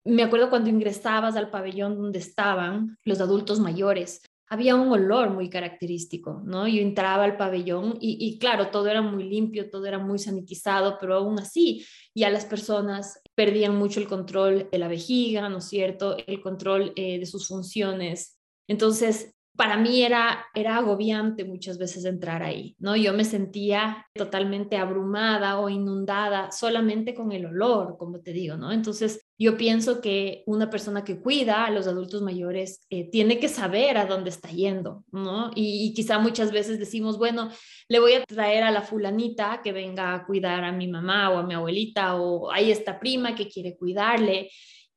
Me 0.08 0.24
acuerdo 0.24 0.50
cuando 0.50 0.70
ingresabas 0.70 1.36
al 1.36 1.50
pabellón 1.50 1.98
donde 1.98 2.20
estaban 2.20 2.98
los 3.04 3.20
adultos 3.20 3.60
mayores, 3.60 4.22
había 4.50 4.76
un 4.76 4.90
olor 4.90 5.30
muy 5.32 5.50
característico, 5.50 6.42
¿no? 6.46 6.68
Yo 6.68 6.82
entraba 6.82 7.26
al 7.26 7.36
pabellón 7.36 7.98
y, 8.00 8.40
claro, 8.40 8.70
todo 8.70 8.88
era 8.88 9.02
muy 9.02 9.26
limpio, 9.26 9.70
todo 9.70 9.86
era 9.86 10.00
muy 10.00 10.20
sanitizado, 10.20 10.98
pero 11.00 11.16
aún 11.16 11.38
así 11.40 11.86
ya 12.16 12.30
las 12.30 12.46
personas 12.46 13.22
perdían 13.36 13.76
mucho 13.76 14.00
el 14.00 14.08
control 14.08 14.70
de 14.72 14.78
la 14.78 14.88
vejiga, 14.88 15.50
¿no 15.50 15.58
es 15.58 15.66
cierto? 15.66 16.16
El 16.26 16.42
control 16.42 16.94
eh, 16.96 17.20
de 17.20 17.26
sus 17.26 17.48
funciones. 17.48 18.38
Entonces, 18.70 19.34
para 19.58 19.76
mí 19.76 20.04
era, 20.04 20.46
era 20.54 20.78
agobiante 20.78 21.44
muchas 21.44 21.78
veces 21.78 22.06
entrar 22.06 22.44
ahí, 22.44 22.76
¿no? 22.80 22.96
Yo 22.96 23.12
me 23.12 23.26
sentía 23.26 24.06
totalmente 24.14 24.78
abrumada 24.78 25.60
o 25.60 25.68
inundada 25.68 26.52
solamente 26.52 27.14
con 27.14 27.32
el 27.34 27.48
olor, 27.48 27.98
como 27.98 28.22
te 28.22 28.32
digo, 28.32 28.56
¿no? 28.56 28.72
Entonces, 28.72 29.27
yo 29.40 29.56
pienso 29.56 30.02
que 30.02 30.44
una 30.48 30.70
persona 30.70 31.04
que 31.04 31.20
cuida 31.20 31.66
a 31.66 31.72
los 31.72 31.86
adultos 31.88 32.24
mayores 32.24 32.86
eh, 32.90 33.10
tiene 33.10 33.40
que 33.40 33.50
saber 33.50 33.98
a 33.98 34.08
dónde 34.08 34.32
está 34.32 34.50
yendo, 34.50 35.04
¿no? 35.12 35.52
Y, 35.54 35.94
quizá 35.94 36.18
muchas 36.18 36.52
veces 36.52 36.80
decimos, 36.80 37.18
bueno, 37.20 37.50
le 37.88 38.00
voy 38.00 38.14
a 38.14 38.24
traer 38.26 38.64
a 38.64 38.72
la 38.72 38.82
fulanita 38.82 39.62
que 39.64 39.72
venga 39.72 40.14
a 40.14 40.26
cuidar 40.26 40.64
a 40.64 40.72
mi 40.72 40.88
mamá 40.88 41.30
o 41.30 41.38
a 41.38 41.44
mi 41.44 41.54
abuelita 41.54 42.16
o 42.16 42.52
hay 42.52 42.72
esta 42.72 43.00
prima 43.00 43.36
que 43.36 43.48
quiere 43.48 43.78
cuidarle 43.78 44.50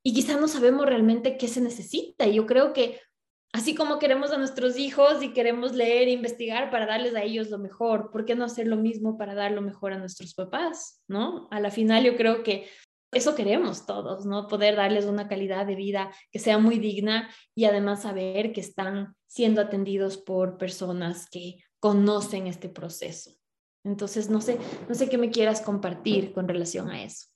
y 0.03 0.13
quizá 0.13 0.39
no 0.39 0.47
sabemos 0.47 0.87
realmente 0.87 1.37
qué 1.37 1.47
se 1.47 1.61
necesita. 1.61 2.25
Yo 2.27 2.47
creo 2.47 2.73
que 2.73 2.99
así 3.53 3.75
como 3.75 3.99
queremos 3.99 4.31
a 4.31 4.37
nuestros 4.37 4.77
hijos 4.77 5.21
y 5.21 5.33
queremos 5.33 5.73
leer 5.73 6.07
e 6.07 6.11
investigar 6.11 6.71
para 6.71 6.87
darles 6.87 7.15
a 7.15 7.21
ellos 7.23 7.49
lo 7.49 7.59
mejor, 7.59 8.09
¿por 8.11 8.25
qué 8.25 8.33
no 8.33 8.45
hacer 8.45 8.67
lo 8.67 8.77
mismo 8.77 9.17
para 9.19 9.35
dar 9.35 9.51
lo 9.51 9.61
mejor 9.61 9.93
a 9.93 9.99
nuestros 9.99 10.33
papás? 10.33 11.03
¿No? 11.07 11.47
A 11.51 11.59
la 11.59 11.69
final 11.69 12.03
yo 12.03 12.15
creo 12.15 12.41
que 12.41 12.67
eso 13.11 13.35
queremos 13.35 13.85
todos, 13.85 14.25
¿no? 14.25 14.47
Poder 14.47 14.75
darles 14.75 15.05
una 15.05 15.27
calidad 15.27 15.65
de 15.65 15.75
vida 15.75 16.11
que 16.31 16.39
sea 16.39 16.57
muy 16.57 16.79
digna 16.79 17.29
y 17.53 17.65
además 17.65 18.03
saber 18.03 18.53
que 18.53 18.61
están 18.61 19.15
siendo 19.27 19.61
atendidos 19.61 20.17
por 20.17 20.57
personas 20.57 21.27
que 21.29 21.63
conocen 21.79 22.47
este 22.47 22.69
proceso. 22.69 23.31
Entonces, 23.83 24.29
no 24.29 24.41
sé, 24.41 24.59
no 24.87 24.95
sé 24.95 25.09
qué 25.09 25.17
me 25.17 25.31
quieras 25.31 25.61
compartir 25.61 26.33
con 26.33 26.47
relación 26.47 26.89
a 26.89 27.03
eso. 27.03 27.27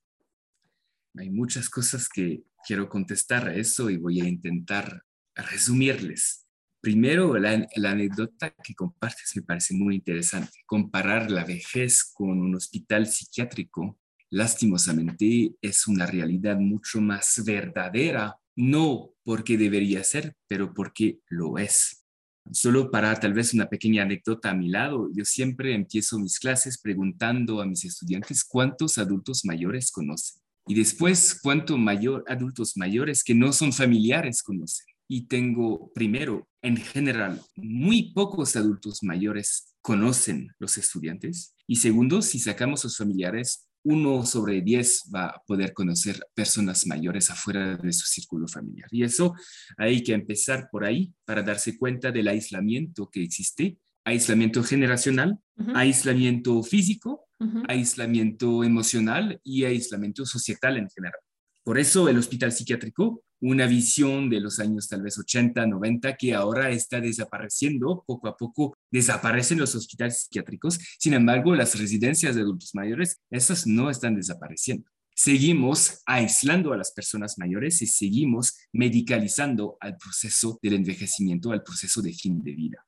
Hay 1.17 1.29
muchas 1.29 1.69
cosas 1.69 2.07
que 2.07 2.43
quiero 2.65 2.89
contestar 2.89 3.47
a 3.47 3.55
eso 3.55 3.89
y 3.89 3.97
voy 3.97 4.21
a 4.21 4.27
intentar 4.27 5.03
resumirles. 5.33 6.45
Primero, 6.81 7.35
la, 7.37 7.67
anécdota 7.75 8.51
que 8.51 8.75
compartes 8.75 9.31
me 9.35 9.41
parece 9.41 9.73
muy 9.73 9.95
interesante. 9.95 10.59
Comparar 10.65 11.31
la 11.31 11.43
vejez 11.43 12.03
con 12.03 12.39
un 12.39 12.55
hospital 12.55 13.07
psiquiátrico, 13.07 13.97
lastimosamente, 14.35 15.55
es 15.61 15.87
una 15.87 16.05
realidad 16.05 16.57
mucho 16.57 16.99
más 16.99 17.41
verdadera, 17.45 18.35
no 18.57 19.11
porque 19.23 19.57
debería 19.57 20.03
ser, 20.03 20.35
pero 20.47 20.73
porque 20.73 21.19
lo 21.29 21.57
es. 21.57 22.03
Solo 22.51 22.91
para 22.91 23.17
tal 23.17 23.33
vez 23.33 23.53
una 23.53 23.69
pequeña 23.69 24.03
anécdota 24.03 24.49
a 24.49 24.53
mi 24.53 24.67
lado, 24.67 25.09
yo 25.15 25.23
siempre 25.23 25.73
empiezo 25.73 26.19
mis 26.19 26.37
clases 26.37 26.77
preguntando 26.77 27.61
a 27.61 27.65
mis 27.65 27.85
estudiantes 27.85 28.43
cuántos 28.43 28.97
adultos 28.97 29.45
mayores 29.45 29.89
conocen 29.89 30.41
y 30.67 30.75
después 30.75 31.39
cuántos 31.41 31.79
mayor, 31.79 32.25
adultos 32.27 32.75
mayores 32.75 33.23
que 33.23 33.35
no 33.35 33.53
son 33.53 33.71
familiares 33.71 34.43
conocen 34.43 34.85
y 35.07 35.27
tengo, 35.27 35.91
primero, 35.93 36.47
en 36.61 36.77
general, 36.77 37.41
muy 37.55 38.11
pocos 38.11 38.55
adultos 38.55 39.01
mayores 39.01 39.75
conocen 39.81 40.49
los 40.59 40.77
estudiantes. 40.77 41.53
Y 41.67 41.77
segundo, 41.77 42.21
si 42.21 42.39
sacamos 42.39 42.83
los 42.83 42.97
familiares, 42.97 43.64
uno 43.85 44.25
sobre 44.25 44.61
diez 44.61 45.03
va 45.13 45.27
a 45.27 45.43
poder 45.45 45.73
conocer 45.73 46.19
personas 46.33 46.87
mayores 46.87 47.29
afuera 47.29 47.77
de 47.77 47.93
su 47.93 48.05
círculo 48.07 48.47
familiar. 48.47 48.87
Y 48.91 49.03
eso 49.03 49.33
hay 49.77 50.03
que 50.03 50.13
empezar 50.13 50.69
por 50.71 50.85
ahí 50.85 51.13
para 51.23 51.43
darse 51.43 51.77
cuenta 51.77 52.11
del 52.11 52.27
aislamiento 52.27 53.09
que 53.11 53.23
existe, 53.23 53.77
aislamiento 54.03 54.63
generacional, 54.63 55.39
aislamiento 55.75 56.63
físico, 56.63 57.27
aislamiento 57.67 58.63
emocional 58.63 59.39
y 59.43 59.65
aislamiento 59.65 60.25
societal 60.25 60.77
en 60.77 60.89
general. 60.89 61.19
Por 61.63 61.77
eso 61.79 62.07
el 62.09 62.17
hospital 62.17 62.51
psiquiátrico 62.51 63.23
una 63.41 63.67
visión 63.67 64.29
de 64.29 64.39
los 64.39 64.59
años 64.59 64.87
tal 64.87 65.01
vez 65.01 65.17
80, 65.17 65.65
90, 65.65 66.15
que 66.15 66.33
ahora 66.33 66.69
está 66.69 66.99
desapareciendo. 66.99 68.03
Poco 68.05 68.27
a 68.27 68.37
poco 68.37 68.77
desaparecen 68.91 69.59
los 69.59 69.75
hospitales 69.75 70.23
psiquiátricos. 70.23 70.79
Sin 70.99 71.13
embargo, 71.13 71.55
las 71.55 71.77
residencias 71.79 72.35
de 72.35 72.41
adultos 72.41 72.73
mayores, 72.73 73.19
esas 73.29 73.67
no 73.67 73.89
están 73.89 74.15
desapareciendo. 74.15 74.89
Seguimos 75.17 76.01
aislando 76.05 76.73
a 76.73 76.77
las 76.77 76.91
personas 76.91 77.37
mayores 77.37 77.81
y 77.81 77.87
seguimos 77.87 78.57
medicalizando 78.73 79.77
al 79.79 79.95
proceso 79.95 80.59
del 80.61 80.73
envejecimiento, 80.73 81.51
al 81.51 81.63
proceso 81.63 82.01
de 82.01 82.11
fin 82.11 82.43
de 82.43 82.51
vida. 82.51 82.85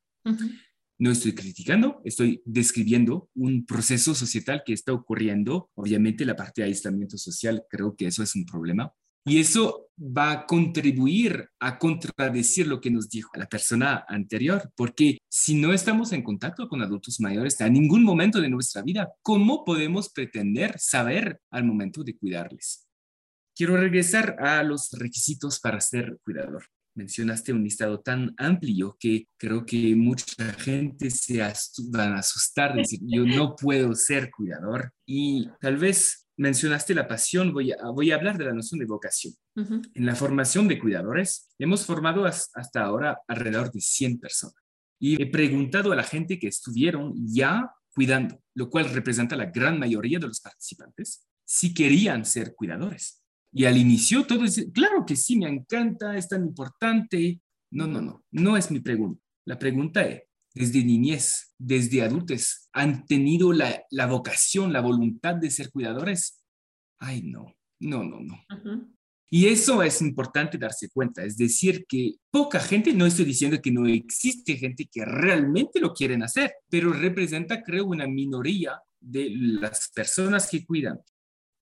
No 0.99 1.11
estoy 1.11 1.33
criticando, 1.33 2.01
estoy 2.03 2.41
describiendo 2.43 3.29
un 3.35 3.65
proceso 3.65 4.13
societal 4.13 4.63
que 4.65 4.73
está 4.73 4.91
ocurriendo. 4.91 5.69
Obviamente 5.75 6.25
la 6.25 6.35
parte 6.35 6.61
de 6.61 6.67
aislamiento 6.67 7.17
social, 7.17 7.63
creo 7.69 7.95
que 7.95 8.07
eso 8.07 8.23
es 8.23 8.35
un 8.35 8.45
problema, 8.45 8.91
y 9.27 9.39
eso 9.39 9.89
va 9.99 10.31
a 10.31 10.45
contribuir 10.45 11.49
a 11.59 11.77
contradecir 11.77 12.65
lo 12.65 12.79
que 12.79 12.89
nos 12.89 13.09
dijo 13.09 13.31
la 13.35 13.47
persona 13.47 14.05
anterior, 14.07 14.71
porque 14.75 15.17
si 15.27 15.55
no 15.55 15.73
estamos 15.73 16.13
en 16.13 16.23
contacto 16.23 16.69
con 16.69 16.81
adultos 16.81 17.19
mayores 17.19 17.59
a 17.59 17.67
ningún 17.67 18.03
momento 18.03 18.39
de 18.39 18.49
nuestra 18.49 18.83
vida, 18.83 19.09
¿cómo 19.21 19.65
podemos 19.65 20.09
pretender 20.09 20.79
saber 20.79 21.41
al 21.51 21.65
momento 21.65 22.03
de 22.03 22.15
cuidarles? 22.15 22.87
Quiero 23.53 23.75
regresar 23.75 24.37
a 24.39 24.63
los 24.63 24.91
requisitos 24.91 25.59
para 25.59 25.81
ser 25.81 26.19
cuidador. 26.23 26.63
Mencionaste 26.97 27.53
un 27.53 27.63
listado 27.63 27.99
tan 27.99 28.33
amplio 28.37 28.97
que 28.99 29.27
creo 29.37 29.67
que 29.67 29.95
mucha 29.95 30.51
gente 30.53 31.11
se 31.11 31.37
va 31.39 32.05
a 32.05 32.17
asustar, 32.17 32.75
decir, 32.75 32.99
yo 33.03 33.23
no 33.23 33.55
puedo 33.55 33.93
ser 33.93 34.31
cuidador. 34.31 34.91
Y 35.05 35.47
tal 35.61 35.77
vez 35.77 36.27
mencionaste 36.37 36.95
la 36.95 37.07
pasión, 37.07 37.53
voy 37.53 37.71
a, 37.71 37.77
voy 37.93 38.11
a 38.11 38.15
hablar 38.15 38.39
de 38.39 38.45
la 38.45 38.53
noción 38.53 38.79
de 38.79 38.87
vocación. 38.87 39.35
En 39.55 40.05
la 40.07 40.15
formación 40.15 40.67
de 40.67 40.79
cuidadores, 40.79 41.49
hemos 41.59 41.85
formado 41.85 42.25
hasta 42.25 42.81
ahora 42.81 43.19
alrededor 43.27 43.71
de 43.71 43.79
100 43.79 44.19
personas. 44.19 44.55
Y 44.99 45.21
he 45.21 45.27
preguntado 45.27 45.91
a 45.91 45.95
la 45.95 46.03
gente 46.03 46.39
que 46.39 46.47
estuvieron 46.47 47.13
ya 47.27 47.71
cuidando, 47.93 48.41
lo 48.55 48.71
cual 48.71 48.89
representa 48.89 49.35
la 49.35 49.45
gran 49.45 49.77
mayoría 49.77 50.17
de 50.17 50.27
los 50.27 50.41
participantes, 50.41 51.27
si 51.45 51.75
querían 51.75 52.25
ser 52.25 52.55
cuidadores. 52.55 53.23
Y 53.51 53.65
al 53.65 53.77
inicio 53.77 54.25
todo 54.25 54.43
es, 54.43 54.67
claro 54.73 55.05
que 55.05 55.15
sí, 55.15 55.37
me 55.37 55.47
encanta, 55.47 56.15
es 56.17 56.27
tan 56.27 56.43
importante. 56.45 57.41
No, 57.71 57.87
no, 57.87 58.01
no, 58.01 58.23
no 58.31 58.57
es 58.57 58.71
mi 58.71 58.79
pregunta. 58.79 59.21
La 59.45 59.57
pregunta 59.57 60.01
es, 60.01 60.23
desde 60.53 60.83
niñez, 60.83 61.53
desde 61.57 62.01
adultos, 62.01 62.67
han 62.73 63.05
tenido 63.05 63.53
la, 63.53 63.85
vocación, 64.07 64.73
la 64.73 64.81
voluntad 64.81 65.35
de 65.35 65.51
ser 65.51 65.71
cuidadores. 65.71 66.43
Ay, 66.99 67.21
no, 67.23 67.55
no, 67.79 68.03
no, 68.03 68.19
no. 68.19 68.43
Y 69.29 69.47
eso 69.47 69.83
es 69.83 70.01
importante 70.01 70.57
darse 70.57 70.89
cuenta, 70.89 71.23
es 71.23 71.35
decir, 71.35 71.85
que 71.87 72.13
poca 72.31 72.59
gente, 72.59 72.93
no 72.93 73.05
estoy 73.05 73.25
diciendo 73.25 73.61
que 73.61 73.71
no 73.71 73.85
existe 73.85 74.55
gente 74.55 74.87
que 74.89 75.03
realmente 75.03 75.81
lo 75.81 75.93
quieren 75.93 76.23
hacer, 76.23 76.53
pero 76.69 76.93
representa, 76.93 77.61
creo, 77.61 77.85
una 77.87 78.07
minoría 78.07 78.81
de 79.01 79.29
las 79.29 79.91
personas 79.93 80.49
que 80.49 80.65
cuidan. 80.65 80.99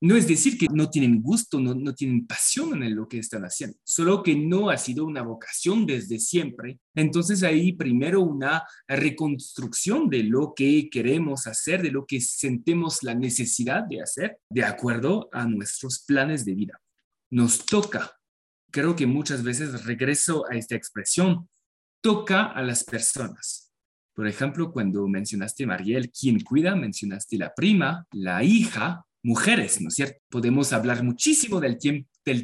No 0.06 0.16
es 0.16 0.28
decir 0.28 0.58
que 0.58 0.68
no 0.72 0.90
tienen 0.90 1.22
gusto, 1.22 1.60
no, 1.60 1.74
no 1.74 1.94
tienen 1.94 2.28
pasión 2.28 2.84
en 2.84 2.96
lo 2.96 3.08
que 3.08 3.20
están 3.20 3.44
haciendo, 3.44 3.78
solo 3.84 4.22
que 4.24 4.36
no 4.36 4.70
ha 4.70 4.78
sido 4.78 5.06
una 5.06 5.22
vocación 5.22 5.86
desde 5.86 6.20
siempre. 6.20 6.80
Entonces 6.94 7.44
ahí 7.44 7.74
primero 7.74 8.22
una 8.22 8.64
reconstrucción 8.88 10.10
de 10.10 10.24
lo 10.24 10.54
que 10.56 10.90
queremos 10.90 11.48
hacer, 11.48 11.82
de 11.82 11.92
lo 11.92 12.06
que 12.06 12.22
sentemos 12.22 13.04
la 13.04 13.16
necesidad 13.16 13.84
de 13.84 14.02
hacer, 14.02 14.38
de 14.50 14.64
acuerdo 14.64 15.30
a 15.32 15.46
nuestros 15.46 16.00
planes 16.00 16.46
de 16.46 16.56
vida 16.56 16.82
nos 17.36 17.66
toca. 17.66 18.18
Creo 18.72 18.96
que 18.96 19.06
muchas 19.06 19.44
veces 19.44 19.86
regreso 19.86 20.46
a 20.50 20.56
esta 20.56 20.76
expresión, 20.76 21.50
toca 22.02 22.46
a 22.46 22.62
las 22.62 22.84
personas. 22.84 23.74
Por 24.14 24.28
ejemplo, 24.28 24.72
cuando 24.72 25.08
mencionaste, 25.08 25.66
Mariel, 25.66 26.12
¿quién 26.12 26.40
cuida? 26.40 26.76
Mencionaste 26.76 27.38
la 27.38 27.54
prima, 27.54 28.08
la 28.12 28.44
hija, 28.44 29.05
mujeres, 29.26 29.82
¿no 29.82 29.88
es 29.88 29.96
cierto? 29.96 30.20
Podemos 30.30 30.72
hablar 30.72 31.04
muchísimo 31.04 31.60
del, 31.60 31.78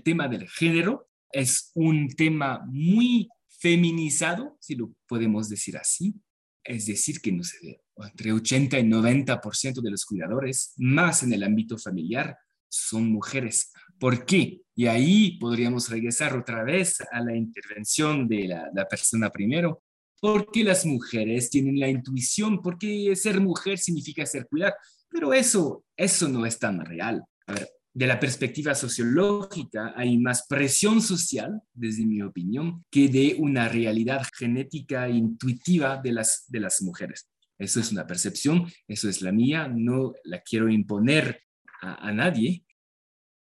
tema 0.03 0.27
del 0.27 0.49
género. 0.49 1.07
Es 1.31 1.71
un 1.75 2.09
tema 2.09 2.65
muy 2.67 3.29
feminizado, 3.59 4.57
si 4.59 4.75
lo 4.75 4.91
podemos 5.07 5.47
decir 5.47 5.77
así. 5.77 6.15
Es 6.63 6.87
decir, 6.87 7.21
que 7.21 7.29
entre 7.29 8.33
80 8.33 8.79
y 8.79 8.83
90% 8.83 9.81
de 9.81 9.91
los 9.91 10.05
cuidadores, 10.05 10.73
más 10.77 11.21
en 11.23 11.33
el 11.33 11.43
ámbito 11.43 11.77
familiar, 11.77 12.35
son 12.67 13.11
mujeres. 13.11 13.71
¿Por 13.99 14.25
qué? 14.25 14.61
Y 14.75 14.87
ahí 14.87 15.37
podríamos 15.37 15.89
regresar 15.89 16.35
otra 16.35 16.63
vez 16.63 16.97
a 17.11 17.21
la 17.21 17.35
intervención 17.35 18.27
de 18.27 18.47
la, 18.47 18.87
persona 18.87 19.29
primero. 19.29 19.83
Porque 20.19 20.63
las 20.63 20.85
mujeres 20.85 21.49
tienen 21.49 21.79
la 21.79 21.89
intuición, 21.89 22.61
porque 22.61 23.15
ser 23.15 23.39
mujer 23.39 23.79
significa 23.79 24.23
ser 24.25 24.47
cuidar, 24.47 24.75
pero 25.11 25.33
eso, 25.33 25.83
eso 25.95 26.27
no 26.29 26.45
es 26.45 26.57
tan 26.57 26.83
real. 26.85 27.23
A 27.47 27.53
ver, 27.53 27.69
de 27.93 28.07
la 28.07 28.19
perspectiva 28.19 28.73
sociológica 28.73 29.93
hay 29.95 30.17
más 30.17 30.47
presión 30.47 31.01
social, 31.01 31.61
desde 31.73 32.05
mi 32.05 32.21
opinión, 32.21 32.85
que 32.89 33.09
de 33.09 33.35
una 33.37 33.67
realidad 33.67 34.25
genética 34.37 35.09
intuitiva 35.09 35.97
de 35.97 36.13
las, 36.13 36.45
de 36.47 36.61
las 36.61 36.81
mujeres. 36.81 37.29
Eso 37.59 37.79
es 37.79 37.91
una 37.91 38.07
percepción, 38.07 38.71
eso 38.87 39.09
es 39.09 39.21
la 39.21 39.31
mía, 39.31 39.67
no 39.67 40.13
la 40.23 40.41
quiero 40.41 40.69
imponer 40.69 41.41
a, 41.81 42.07
a 42.07 42.11
nadie, 42.11 42.63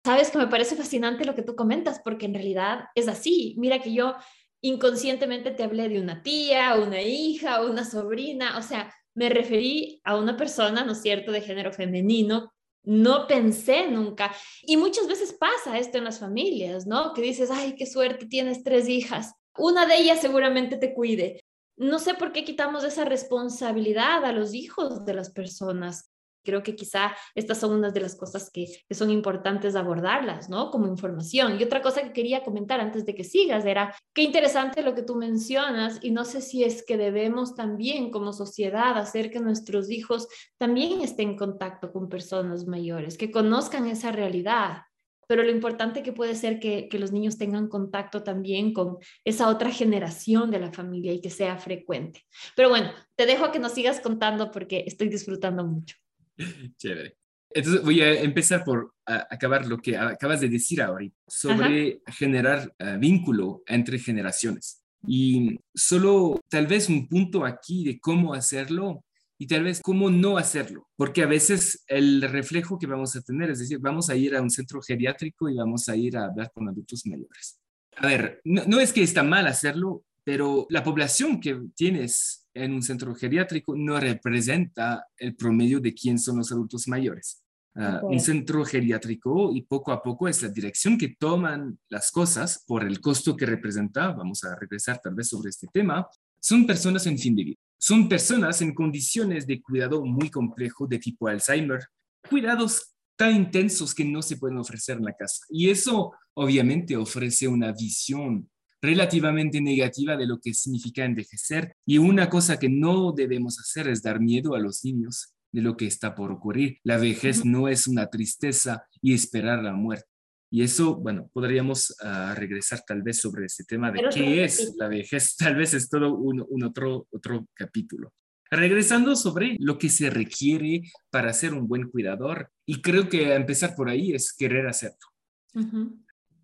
Sabes 0.06 0.32
que 0.32 0.38
me 0.38 0.48
parece 0.48 0.76
fascinante 0.76 1.24
lo 1.24 1.34
que 1.34 1.44
tú 1.44 1.56
comentas, 1.56 2.02
porque 2.04 2.26
en 2.26 2.34
realidad 2.34 2.88
es 2.94 3.08
así. 3.08 3.56
Mira 3.58 3.80
que 3.80 3.94
yo 3.94 4.16
inconscientemente 4.62 5.52
te 5.52 5.64
hablé 5.64 5.88
de 5.88 6.02
una 6.02 6.22
tía, 6.24 6.76
una 6.76 7.02
hija, 7.02 7.62
una 7.62 7.86
sobrina, 7.86 8.58
o 8.58 8.62
sea, 8.62 8.94
me 9.16 9.30
referí 9.30 10.02
a 10.04 10.18
una 10.18 10.38
persona, 10.38 10.84
¿no 10.84 10.94
es 10.94 11.02
cierto?, 11.02 11.32
de 11.32 11.42
género 11.42 11.72
femenino. 11.72 12.52
No 12.84 13.28
pensé 13.28 13.88
nunca. 13.88 14.36
Y 14.64 14.78
muchas 14.78 15.08
veces 15.08 15.34
pasa 15.34 15.78
esto 15.78 15.98
en 15.98 16.04
las 16.04 16.20
familias, 16.20 16.86
¿no? 16.86 17.14
Que 17.14 17.22
dices, 17.22 17.50
ay, 17.52 17.76
qué 17.76 17.86
suerte, 17.86 18.26
tienes 18.26 18.64
tres 18.64 18.90
hijas. 18.90 19.34
Una 19.58 19.86
de 19.86 19.98
ellas 19.98 20.20
seguramente 20.20 20.78
te 20.78 20.94
cuide. 20.94 21.40
No 21.78 22.00
sé 22.00 22.14
por 22.14 22.32
qué 22.32 22.44
quitamos 22.44 22.84
esa 22.84 23.06
responsabilidad 23.06 24.26
a 24.26 24.32
los 24.32 24.54
hijos 24.54 25.06
de 25.06 25.14
las 25.14 25.32
personas. 25.32 26.13
Creo 26.44 26.64
que 26.64 26.76
quizá 26.76 27.16
estas 27.36 27.60
son 27.60 27.74
unas 27.74 27.94
de 27.94 28.02
las 28.02 28.16
cosas 28.16 28.50
que, 28.52 28.68
son 28.92 29.10
importantes 29.10 29.76
abordarlas, 29.76 30.50
¿no? 30.50 30.70
Como 30.70 30.88
información. 30.88 31.60
Y 31.60 31.64
otra 31.64 31.82
cosa 31.82 32.04
que 32.04 32.14
quería 32.14 32.44
comentar 32.44 32.80
antes 32.80 33.06
de 33.06 33.16
que 33.16 33.24
sigas 33.24 33.66
era, 33.66 33.96
qué 34.14 34.22
interesante 34.22 34.84
lo 34.84 34.94
que 34.94 35.02
tú 35.02 35.16
mencionas 35.16 36.00
y 36.02 36.12
no 36.12 36.26
sé 36.26 36.42
si 36.42 36.64
es 36.64 36.86
que 36.86 36.98
debemos 36.98 37.56
también 37.56 38.12
como 38.12 38.34
sociedad 38.34 38.98
hacer 38.98 39.32
que 39.32 39.40
nuestros 39.40 39.90
hijos 39.90 40.28
también 40.58 41.02
estén 41.02 41.32
en 41.32 41.38
contacto 41.38 41.92
con 41.92 42.10
personas 42.10 42.68
mayores, 42.68 43.18
que 43.18 43.32
conozcan 43.32 43.88
esa 43.88 44.12
realidad. 44.12 44.84
Pero 45.28 45.44
lo 45.44 45.52
importante 45.52 46.04
que 46.04 46.14
puede 46.14 46.36
ser 46.36 46.60
que, 46.60 46.88
que 46.90 47.00
los 47.00 47.12
niños 47.12 47.38
tengan 47.38 47.68
contacto 47.68 48.24
también 48.24 48.74
con 48.74 48.98
esa 49.24 49.50
otra 49.50 49.72
generación 49.72 50.52
de 50.52 50.60
la 50.60 50.72
familia 50.72 51.14
y 51.14 51.22
que 51.22 51.30
sea 51.30 51.58
frecuente. 51.58 52.26
Pero 52.56 52.70
bueno, 52.70 52.92
te 53.16 53.26
dejo 53.26 53.46
a 53.46 53.52
que 53.52 53.60
nos 53.60 53.72
sigas 53.72 54.02
contando 54.02 54.52
porque 54.52 54.84
estoy 54.86 55.08
disfrutando 55.08 55.64
mucho. 55.64 55.96
Chévere. 56.78 57.18
Entonces 57.50 57.84
voy 57.84 58.02
a 58.02 58.22
empezar 58.22 58.64
por 58.64 58.94
acabar 59.06 59.68
lo 59.68 59.78
que 59.78 59.96
acabas 59.96 60.42
de 60.42 60.50
decir 60.50 60.82
ahorita 60.82 61.16
sobre 61.28 62.02
generar 62.08 62.74
eh, 62.80 62.98
vínculo 63.00 63.62
entre 63.68 64.00
generaciones. 64.00 64.82
Y 65.06 65.60
solo 65.76 66.40
tal 66.50 66.66
vez 66.66 66.90
un 66.90 67.08
punto 67.08 67.46
aquí 67.46 67.84
de 67.84 68.00
cómo 68.00 68.34
hacerlo 68.34 69.04
y 69.38 69.46
tal 69.46 69.64
vez 69.64 69.82
cómo 69.84 70.10
no 70.10 70.38
hacerlo, 70.38 70.88
porque 70.96 71.22
a 71.22 71.28
veces 71.28 71.84
el 71.88 72.22
reflejo 72.22 72.80
que 72.80 72.88
vamos 72.88 73.16
a 73.16 73.22
tener, 73.22 73.52
es 73.52 73.60
decir, 73.60 73.78
vamos 73.80 74.10
a 74.10 74.16
ir 74.16 74.36
a 74.36 74.42
un 74.42 74.50
centro 74.50 74.82
geriátrico 74.82 75.50
y 75.50 75.56
vamos 75.56 75.90
a 75.90 75.96
ir 75.96 76.18
a 76.18 76.26
hablar 76.26 76.50
con 76.54 76.70
adultos 76.70 77.06
mayores. 77.06 77.60
A 77.98 78.08
ver, 78.08 78.42
no 78.46 78.80
es 78.80 78.94
que 78.94 79.04
está 79.04 79.22
mal 79.22 79.46
hacerlo, 79.46 80.06
pero 80.24 80.66
la 80.70 80.84
población 80.84 81.42
que 81.42 81.60
tienes 81.76 82.43
en 82.54 82.74
un 82.74 82.82
centro 82.82 83.16
geriátrico 83.16 83.76
no 83.76 84.00
representa 84.00 85.08
el 85.18 85.36
promedio 85.36 85.80
de 85.80 85.94
quién 85.94 86.20
son 86.20 86.38
los 86.38 86.52
adultos 86.52 86.88
mayores. 86.88 87.44
Ah, 87.76 88.02
un 88.04 88.20
centro 88.20 88.64
geriátrico 88.64 89.52
y 89.52 89.64
poco 89.64 89.92
a 89.92 90.04
poco 90.04 90.28
es 90.28 90.44
la 90.44 90.50
dirección 90.50 90.96
que 90.96 91.16
toman 91.18 91.80
las 91.90 92.12
cosas 92.12 92.64
por 92.68 92.84
el 92.84 93.02
costo 93.02 93.36
que 93.36 93.48
representa, 93.48 94.12
vamos 94.12 94.44
a 94.44 94.56
regresar 94.56 95.02
tal 95.04 95.16
vez 95.16 95.30
sobre 95.30 95.50
este 95.50 95.68
tema, 95.74 96.08
son 96.40 96.68
personas 96.68 97.08
en 97.08 97.18
fin 97.18 97.36
de 97.36 97.44
vida. 97.46 97.58
Son 97.80 98.08
personas 98.08 98.62
en 98.62 98.74
condiciones 98.74 99.48
de 99.48 99.62
cuidado 99.62 100.06
muy 100.06 100.30
complejo 100.30 100.86
de 100.88 101.00
tipo 101.00 101.28
Alzheimer, 101.28 101.82
cuidados 102.30 102.94
tan 103.16 103.36
intensos 103.36 103.94
que 103.94 104.06
no 104.06 104.22
se 104.22 104.38
pueden 104.38 104.58
ofrecer 104.58 104.98
en 104.98 105.06
la 105.06 105.14
casa. 105.14 105.44
Y 105.50 105.70
eso 105.70 106.14
obviamente 106.36 106.96
ofrece 106.96 107.48
una 107.48 107.72
visión 107.72 108.50
relativamente 108.84 109.62
negativa 109.62 110.18
de 110.18 110.28
lo 110.28 110.40
que 110.40 110.54
significa 110.54 111.06
envejecer. 111.06 111.74
Y 111.86 111.98
una 111.98 112.30
cosa 112.30 112.60
que 112.60 112.70
no 112.70 113.14
debemos 113.14 113.58
hacer 113.58 113.88
es 113.88 114.04
dar 114.04 114.20
miedo 114.20 114.56
a 114.56 114.60
los 114.60 114.84
niños 114.84 115.34
de 115.54 115.62
lo 115.62 115.78
que 115.78 115.88
está 115.88 116.14
por 116.14 116.32
ocurrir. 116.32 116.80
La 116.84 116.98
vejez 116.98 117.46
no 117.46 117.70
es 117.70 117.88
una 117.88 118.08
tristeza 118.08 118.86
y 119.02 119.14
esperar 119.14 119.64
la 119.64 119.74
muerte. 119.74 120.06
Y 120.52 120.62
eso, 120.62 120.98
bueno, 120.98 121.30
podríamos 121.34 121.96
ah, 122.02 122.36
regresar 122.38 122.84
tal 122.86 123.02
vez 123.02 123.20
sobre 123.20 123.46
este 123.46 123.64
tema 123.64 123.90
de 123.90 124.04
qué 124.14 124.44
es 124.44 124.76
la 124.78 124.88
vejez. 124.88 125.36
Tal 125.38 125.56
vez 125.56 125.74
es 125.74 125.90
todo 125.90 126.14
un, 126.14 126.64
otro, 126.64 127.08
otro 127.10 127.48
capítulo. 127.56 128.14
Regresando 128.52 129.16
sobre 129.16 129.56
lo 129.60 129.80
que 129.80 129.90
se 129.90 130.12
requiere 130.12 130.84
para 131.10 131.34
ser 131.34 131.54
un 131.54 131.68
buen 131.68 131.90
cuidador, 131.90 132.52
y 132.68 132.82
creo 132.82 133.10
que 133.10 133.34
empezar 133.34 133.76
por 133.76 133.90
ahí 133.90 134.14
es 134.14 134.32
querer 134.32 134.68
hacerlo. 134.68 135.08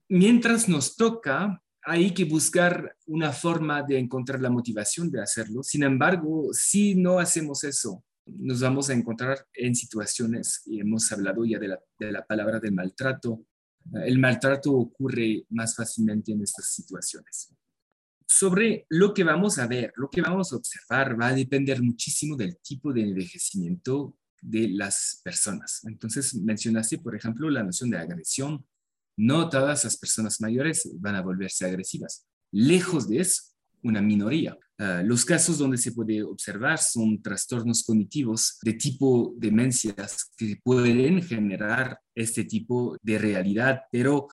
Mientras 0.08 0.68
nos 0.68 0.96
toca 0.96 1.62
hay 1.90 2.14
que 2.14 2.26
buscar 2.26 2.96
una 3.08 3.32
forma 3.32 3.82
de 3.82 3.98
encontrar 3.98 4.40
la 4.40 4.52
motivación 4.52 5.10
de 5.10 5.22
hacerlo. 5.22 5.64
Sin 5.64 5.82
embargo, 5.82 6.50
si 6.54 6.94
no 6.94 7.18
hacemos 7.18 7.64
eso, 7.64 8.04
nos 8.28 8.62
vamos 8.62 8.92
a 8.92 8.94
encontrar 8.94 9.44
en 9.56 9.74
situaciones, 9.74 10.62
y 10.68 10.80
hemos 10.80 11.12
hablado 11.12 11.44
ya 11.46 11.58
de 11.58 12.12
la, 12.12 12.26
palabra 12.28 12.60
del 12.60 12.74
maltrato, 12.74 13.44
el 14.06 14.20
maltrato 14.20 14.72
ocurre 14.72 15.48
más 15.50 15.76
fácilmente 15.76 16.32
en 16.32 16.44
estas 16.44 16.72
situaciones. 16.72 17.56
Sobre 18.28 18.86
lo 18.90 19.12
que 19.12 19.24
vamos 19.24 19.58
a 19.58 19.66
ver, 19.66 19.92
lo 19.96 20.12
que 20.12 20.22
vamos 20.22 20.54
a 20.54 20.58
observar 20.58 21.20
va 21.20 21.30
a 21.30 21.34
depender 21.34 21.82
muchísimo 21.82 22.36
del 22.36 22.58
tipo 22.58 22.94
de 22.94 23.02
envejecimiento 23.02 24.16
de 24.40 24.70
las 24.70 25.22
personas. 25.24 25.84
Entonces, 25.86 26.36
mencionaste, 26.36 27.00
por 27.00 27.16
ejemplo, 27.16 27.50
la 27.50 27.64
noción 27.64 27.90
de 27.90 27.98
agresión 27.98 28.64
no 29.20 29.50
todas 29.50 29.84
las 29.84 29.98
personas 29.98 30.40
mayores 30.40 30.90
van 30.96 31.16
a 31.16 31.22
volverse 31.22 31.66
agresivas. 31.66 32.26
Lejos 32.52 33.10
de 33.10 33.20
eso, 33.20 33.44
una 33.84 34.02
minoría. 34.02 34.58
Ah, 34.78 35.04
los 35.04 35.26
casos 35.26 35.58
donde 35.58 35.78
se 35.78 35.92
puede 35.92 36.24
observar 36.24 36.78
son 36.78 37.22
trastornos 37.22 37.84
cognitivos 37.84 38.58
de 38.62 38.74
tipo 38.74 39.34
demencias 39.38 40.32
que 40.38 40.58
pueden 40.64 41.22
generar 41.22 42.00
este 42.16 42.46
tipo 42.46 42.96
de 43.02 43.18
realidad, 43.18 43.82
pero 43.92 44.28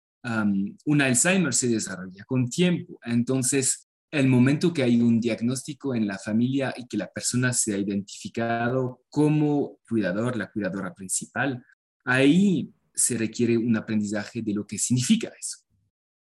un 0.87 1.01
Alzheimer 1.01 1.55
se 1.55 1.69
desarrolla 1.69 2.25
con 2.25 2.49
tiempo. 2.49 2.99
Entonces, 3.05 3.89
el 4.11 4.27
momento 4.27 4.73
que 4.73 4.83
hay 4.83 5.01
un 5.01 5.21
diagnóstico 5.21 5.95
en 5.95 6.09
la 6.09 6.19
familia 6.19 6.75
y 6.77 6.89
que 6.89 6.97
la 6.97 7.13
persona 7.13 7.53
se 7.53 7.75
ha 7.75 7.79
identificado 7.79 9.03
como 9.09 9.79
cuidador, 9.89 10.37
la 10.37 10.51
cuidadora 10.51 10.93
principal, 10.95 11.65
ahí 12.05 12.73
se 12.97 13.19
requiere 13.19 13.57
un 13.59 13.77
aprendizaje 13.77 14.43
de 14.43 14.55
lo 14.55 14.67
que 14.67 14.79
significa 14.79 15.29
eso. 15.39 15.59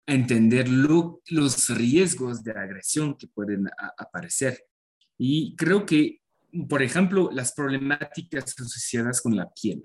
Entender 0.06 0.68
los 0.68 1.70
riesgos 1.70 2.44
de 2.44 2.52
agresión 2.52 3.16
que 3.16 3.28
pueden 3.28 3.68
aparecer. 3.98 4.66
Y 5.18 5.56
creo 5.56 5.86
que, 5.86 6.22
por 6.68 6.82
ejemplo, 6.82 7.30
las 7.32 7.54
problemáticas 7.54 8.60
asociadas 8.60 9.22
con 9.22 9.36
la 9.36 9.50
piel. 9.54 9.84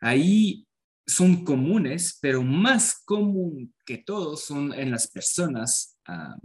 Ahí 0.00 0.66
son 1.06 1.44
comunes, 1.44 2.18
pero 2.20 2.42
más 2.42 3.02
común 3.04 3.72
que 3.84 3.98
todo 3.98 4.36
son 4.36 4.72
en 4.72 4.90
las 4.90 5.06
personas 5.08 5.96
uh, 6.08 6.40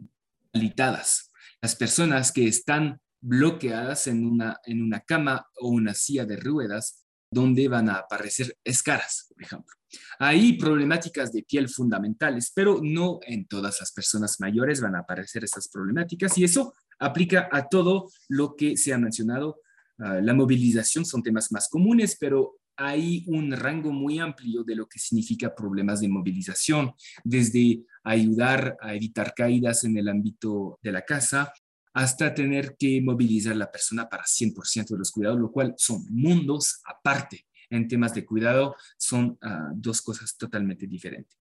las 1.62 1.75
personas 1.75 2.31
que 2.31 2.47
están 2.47 2.99
bloqueadas 3.21 4.07
en 4.07 4.25
una, 4.25 4.60
en 4.65 4.81
una 4.81 4.99
cama 5.01 5.45
o 5.60 5.69
una 5.69 5.93
silla 5.93 6.25
de 6.25 6.38
ruedas 6.38 7.01
donde 7.32 7.70
van 7.70 7.89
a 7.89 7.96
aparecer 7.96 8.58
escaras, 8.63 9.28
por 9.34 9.41
ejemplo. 9.41 9.76
Hay 10.20 10.54
problemáticas 10.54 11.32
de 11.32 11.44
piel 11.44 11.70
fundamentales, 11.70 12.52
pero 12.54 12.80
no 12.84 13.20
en 13.26 13.48
todas 13.48 13.80
las 13.80 13.91
personas 13.94 14.39
mayores 14.39 14.82
van 14.82 14.96
a 14.96 15.00
aparecer 15.00 15.44
estas 15.44 15.70
problemáticas 15.70 16.38
y 16.38 16.44
eso 16.44 16.74
aplica 17.00 17.50
a 17.52 17.67
todo 17.67 18.10
lo 18.28 18.56
que 18.56 18.76
se 18.76 18.94
ha 18.94 18.98
mencionado. 18.98 19.62
Ah, 19.98 20.20
la 20.22 20.34
movilización 20.34 21.06
son 21.06 21.24
temas 21.24 21.52
más 21.52 21.70
comunes, 21.70 22.17
pero 22.20 22.58
hay 22.76 23.24
un 23.28 23.52
rango 23.52 23.91
muy 23.91 24.20
amplio 24.20 24.63
de 24.63 24.76
lo 24.76 24.88
que 24.88 25.00
significa 25.00 25.54
problemas 25.54 26.02
de 26.02 26.10
movilización, 26.10 26.94
desde 27.24 27.84
ayudar 28.04 28.78
a 28.82 28.94
evitar 28.94 29.34
caídas 29.34 29.84
en 29.84 29.98
el 29.98 30.10
ámbito 30.10 30.80
de 30.82 30.91
la 30.91 31.04
casa 31.04 31.54
hasta 31.93 32.34
tener 32.34 32.75
que 32.77 33.01
movilizar 33.01 33.56
la 33.56 33.71
persona 33.71 34.08
para 34.10 34.23
100% 34.23 34.89
de 34.89 34.97
los 34.97 35.12
cuidados, 35.12 35.39
lo 35.39 35.51
cual 35.51 35.73
son 35.77 36.06
mundos 36.10 36.82
aparte. 36.86 37.45
En 37.69 37.88
temas 37.88 38.13
de 38.13 38.25
cuidado 38.25 38.75
son 38.97 39.38
ah, 39.41 39.71
dos 39.73 40.01
cosas 40.01 40.36
totalmente 40.38 40.88
diferentes. 40.88 41.38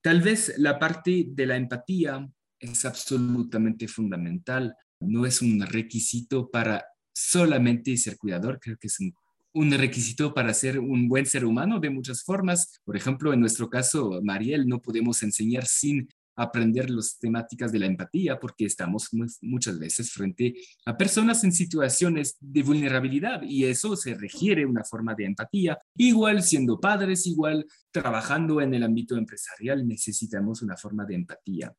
Tal 0.00 0.20
vez 0.22 0.54
la 0.58 0.78
parte 0.78 1.26
de 1.28 1.46
la 1.46 1.56
empatía 1.56 2.28
es 2.60 2.84
absolutamente 2.84 3.88
fundamental. 3.88 4.74
No 5.00 5.26
es 5.26 5.42
un 5.42 5.60
requisito 5.60 6.48
para 6.48 6.84
solamente 7.12 7.96
ser 7.96 8.16
cuidador, 8.16 8.60
creo 8.60 8.76
que 8.78 8.86
es 8.86 9.00
un 9.00 9.12
un 9.56 9.72
requisito 9.72 10.34
para 10.34 10.52
ser 10.52 10.78
un 10.78 11.08
buen 11.08 11.24
ser 11.24 11.46
humano 11.46 11.80
de 11.80 11.88
muchas 11.88 12.22
formas. 12.22 12.78
Por 12.84 12.94
ejemplo, 12.94 13.32
en 13.32 13.40
nuestro 13.40 13.70
caso, 13.70 14.20
Mariel, 14.22 14.68
no 14.68 14.82
podemos 14.82 15.22
enseñar 15.22 15.64
sin 15.64 16.10
aprender 16.36 16.90
las 16.90 17.18
temáticas 17.18 17.72
de 17.72 17.78
la 17.78 17.86
empatía 17.86 18.38
porque 18.38 18.66
estamos 18.66 19.08
muchas 19.40 19.78
veces 19.78 20.12
frente 20.12 20.54
a 20.84 20.96
personas 20.96 21.42
en 21.44 21.52
situaciones 21.52 22.36
de 22.40 22.62
vulnerabilidad 22.62 23.42
y 23.42 23.64
eso 23.64 23.96
se 23.96 24.14
requiere 24.14 24.66
una 24.66 24.84
forma 24.84 25.14
de 25.14 25.24
empatía. 25.24 25.78
Igual 25.96 26.42
siendo 26.42 26.78
padres, 26.78 27.26
igual 27.26 27.66
trabajando 27.90 28.60
en 28.60 28.74
el 28.74 28.82
ámbito 28.82 29.16
empresarial, 29.16 29.86
necesitamos 29.88 30.62
una 30.62 30.76
forma 30.76 31.04
de 31.04 31.14
empatía. 31.14 31.74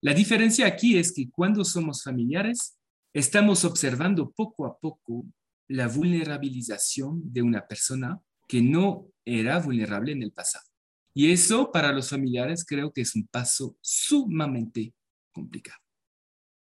La 0.00 0.14
diferencia 0.14 0.66
aquí 0.66 0.98
es 0.98 1.12
que 1.12 1.30
cuando 1.30 1.64
somos 1.64 2.02
familiares, 2.02 2.76
estamos 3.12 3.64
observando 3.64 4.30
poco 4.32 4.66
a 4.66 4.78
poco 4.78 5.26
la 5.68 5.88
vulnerabilización 5.88 7.22
de 7.32 7.42
una 7.42 7.66
persona 7.66 8.20
que 8.46 8.60
no 8.60 9.08
era 9.24 9.58
vulnerable 9.60 10.12
en 10.12 10.22
el 10.22 10.32
pasado. 10.32 10.73
Y 11.14 11.30
eso 11.30 11.70
para 11.70 11.92
los 11.92 12.10
familiares 12.10 12.64
creo 12.64 12.92
que 12.92 13.02
es 13.02 13.14
un 13.14 13.26
paso 13.28 13.76
sumamente 13.80 14.92
complicado. 15.32 15.78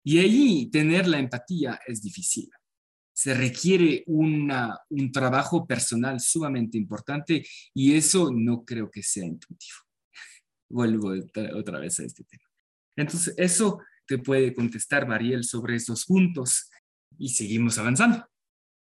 Y 0.03 0.19
ahí 0.19 0.69
tener 0.69 1.07
la 1.07 1.19
empatía 1.19 1.79
es 1.87 2.01
difícil. 2.01 2.49
Se 3.13 3.33
requiere 3.33 4.03
una, 4.07 4.77
un 4.89 5.11
trabajo 5.11 5.65
personal 5.65 6.19
sumamente 6.19 6.77
importante 6.77 7.45
y 7.73 7.95
eso 7.95 8.31
no 8.33 8.65
creo 8.65 8.91
que 8.91 9.01
sea 9.01 9.25
intuitivo. 9.25 9.77
Vuelvo 10.69 11.13
otra 11.55 11.79
vez 11.79 11.99
a 11.99 12.03
este 12.03 12.25
tema. 12.25 12.43
Entonces, 12.97 13.33
eso 13.37 13.79
te 14.05 14.17
puede 14.17 14.53
contestar 14.53 15.07
Mariel 15.07 15.43
sobre 15.45 15.75
estos 15.75 16.05
puntos 16.05 16.69
y 17.17 17.29
seguimos 17.29 17.77
avanzando. 17.77 18.27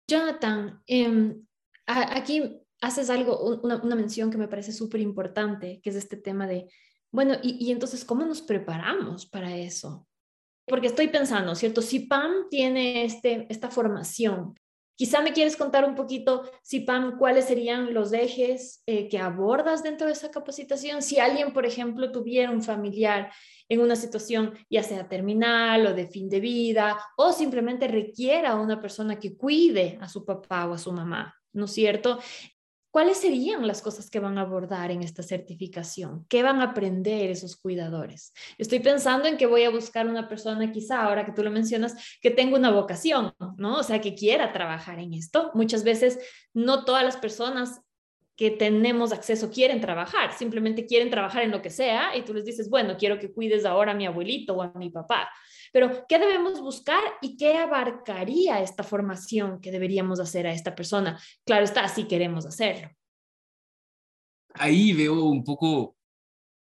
Jonathan, 0.07 0.81
em, 0.87 1.45
aquí 1.85 2.64
haces 2.81 3.09
algo, 3.09 3.39
una, 3.61 3.95
mención 3.95 4.31
que 4.31 4.37
me 4.37 4.47
parece 4.47 4.71
súper 4.71 5.01
importante, 5.01 5.79
que 5.81 5.89
es 5.89 5.95
este 5.95 6.17
tema 6.17 6.47
de, 6.47 6.67
bueno, 7.11 7.35
y, 7.41 7.71
entonces, 7.71 8.03
¿cómo 8.03 8.25
nos 8.25 8.41
preparamos 8.41 9.25
para 9.25 9.55
eso? 9.55 10.07
Porque 10.67 10.87
estoy 10.87 11.07
pensando, 11.07 11.55
¿cierto? 11.55 11.81
Si 11.81 12.01
Pam 12.01 12.49
tiene 12.49 13.05
este, 13.05 13.45
esta 13.49 13.69
formación, 13.69 14.55
quizá 14.95 15.21
me 15.21 15.33
quieres 15.33 15.55
contar 15.55 15.85
un 15.85 15.95
poquito, 15.95 16.49
si 16.63 16.81
Pam, 16.81 17.17
cuáles 17.17 17.45
serían 17.45 17.93
los 17.93 18.11
ejes 18.13 18.81
eh, 18.85 19.07
que 19.07 19.19
abordas 19.19 19.83
dentro 19.83 20.07
de 20.07 20.13
esa 20.13 20.31
capacitación. 20.31 21.01
Si 21.01 21.19
alguien, 21.19 21.53
por 21.53 21.65
ejemplo, 21.65 22.11
tuviera 22.11 22.51
un 22.51 22.63
familiar 22.63 23.31
en 23.69 23.81
una 23.81 23.95
situación 23.95 24.53
ya 24.69 24.83
sea 24.83 25.07
terminal 25.07 25.85
o 25.87 25.93
de 25.93 26.07
fin 26.07 26.29
de 26.29 26.39
vida, 26.39 26.97
o 27.17 27.31
simplemente 27.31 27.87
requiera 27.87 28.51
a 28.51 28.61
una 28.61 28.79
persona 28.81 29.19
que 29.19 29.35
cuide 29.35 29.97
a 30.01 30.09
su 30.09 30.25
papá 30.25 30.67
o 30.67 30.73
a 30.73 30.77
su 30.77 30.91
mamá, 30.91 31.35
¿no 31.53 31.65
es 31.65 31.71
cierto? 31.71 32.19
¿Cuáles 32.95 33.17
serían 33.17 33.67
las 33.67 33.81
cosas 33.81 34.09
que 34.09 34.21
van 34.21 34.37
a 34.37 34.43
abordar 34.43 34.89
en 34.89 35.03
esta 35.03 35.21
certificación? 35.21 36.25
¿Qué 36.29 36.43
van 36.43 36.61
a 36.61 36.71
aprender 36.71 37.29
esos 37.29 37.57
cuidadores? 37.57 38.31
Estoy 38.57 38.79
pensando 38.79 39.27
en 39.27 39.35
que 39.35 39.47
voy 39.47 39.65
a 39.65 39.69
buscar 39.69 40.07
una 40.07 40.29
persona, 40.29 40.71
quizá 40.71 41.03
ahora 41.03 41.25
que 41.25 41.33
tú 41.33 41.43
lo 41.43 41.51
mencionas, 41.51 42.17
que 42.21 42.31
tenga 42.31 42.57
una 42.57 42.71
vocación, 42.71 43.33
¿no? 43.57 43.79
O 43.79 43.83
sea, 43.83 43.99
que 43.99 44.15
quiera 44.15 44.53
trabajar 44.53 44.99
en 44.99 45.13
esto. 45.13 45.51
Muchas 45.55 45.83
veces 45.83 46.19
no 46.53 46.85
todas 46.85 47.03
las 47.03 47.17
personas 47.17 47.81
que 48.37 48.49
tenemos 48.49 49.11
acceso 49.11 49.51
quieren 49.51 49.81
trabajar, 49.81 50.31
simplemente 50.31 50.85
quieren 50.85 51.09
trabajar 51.09 51.43
en 51.43 51.51
lo 51.51 51.61
que 51.61 51.71
sea 51.71 52.15
y 52.15 52.23
tú 52.23 52.33
les 52.33 52.45
dices, 52.45 52.69
bueno, 52.69 52.95
quiero 52.97 53.19
que 53.19 53.33
cuides 53.33 53.65
ahora 53.65 53.91
a 53.91 53.95
mi 53.95 54.05
abuelito 54.05 54.53
o 54.55 54.61
a 54.61 54.71
mi 54.75 54.89
papá. 54.89 55.29
Pero, 55.71 56.05
¿qué 56.07 56.19
debemos 56.19 56.61
buscar 56.61 57.01
y 57.21 57.37
qué 57.37 57.57
abarcaría 57.57 58.61
esta 58.61 58.83
formación 58.83 59.59
que 59.61 59.71
deberíamos 59.71 60.19
hacer 60.19 60.47
a 60.47 60.53
esta 60.53 60.75
persona? 60.75 61.19
Claro 61.45 61.63
está, 61.63 61.87
si 61.87 62.05
queremos 62.05 62.45
hacerlo. 62.45 62.89
Ahí 64.53 64.93
veo 64.93 65.25
un 65.25 65.43
poco 65.43 65.97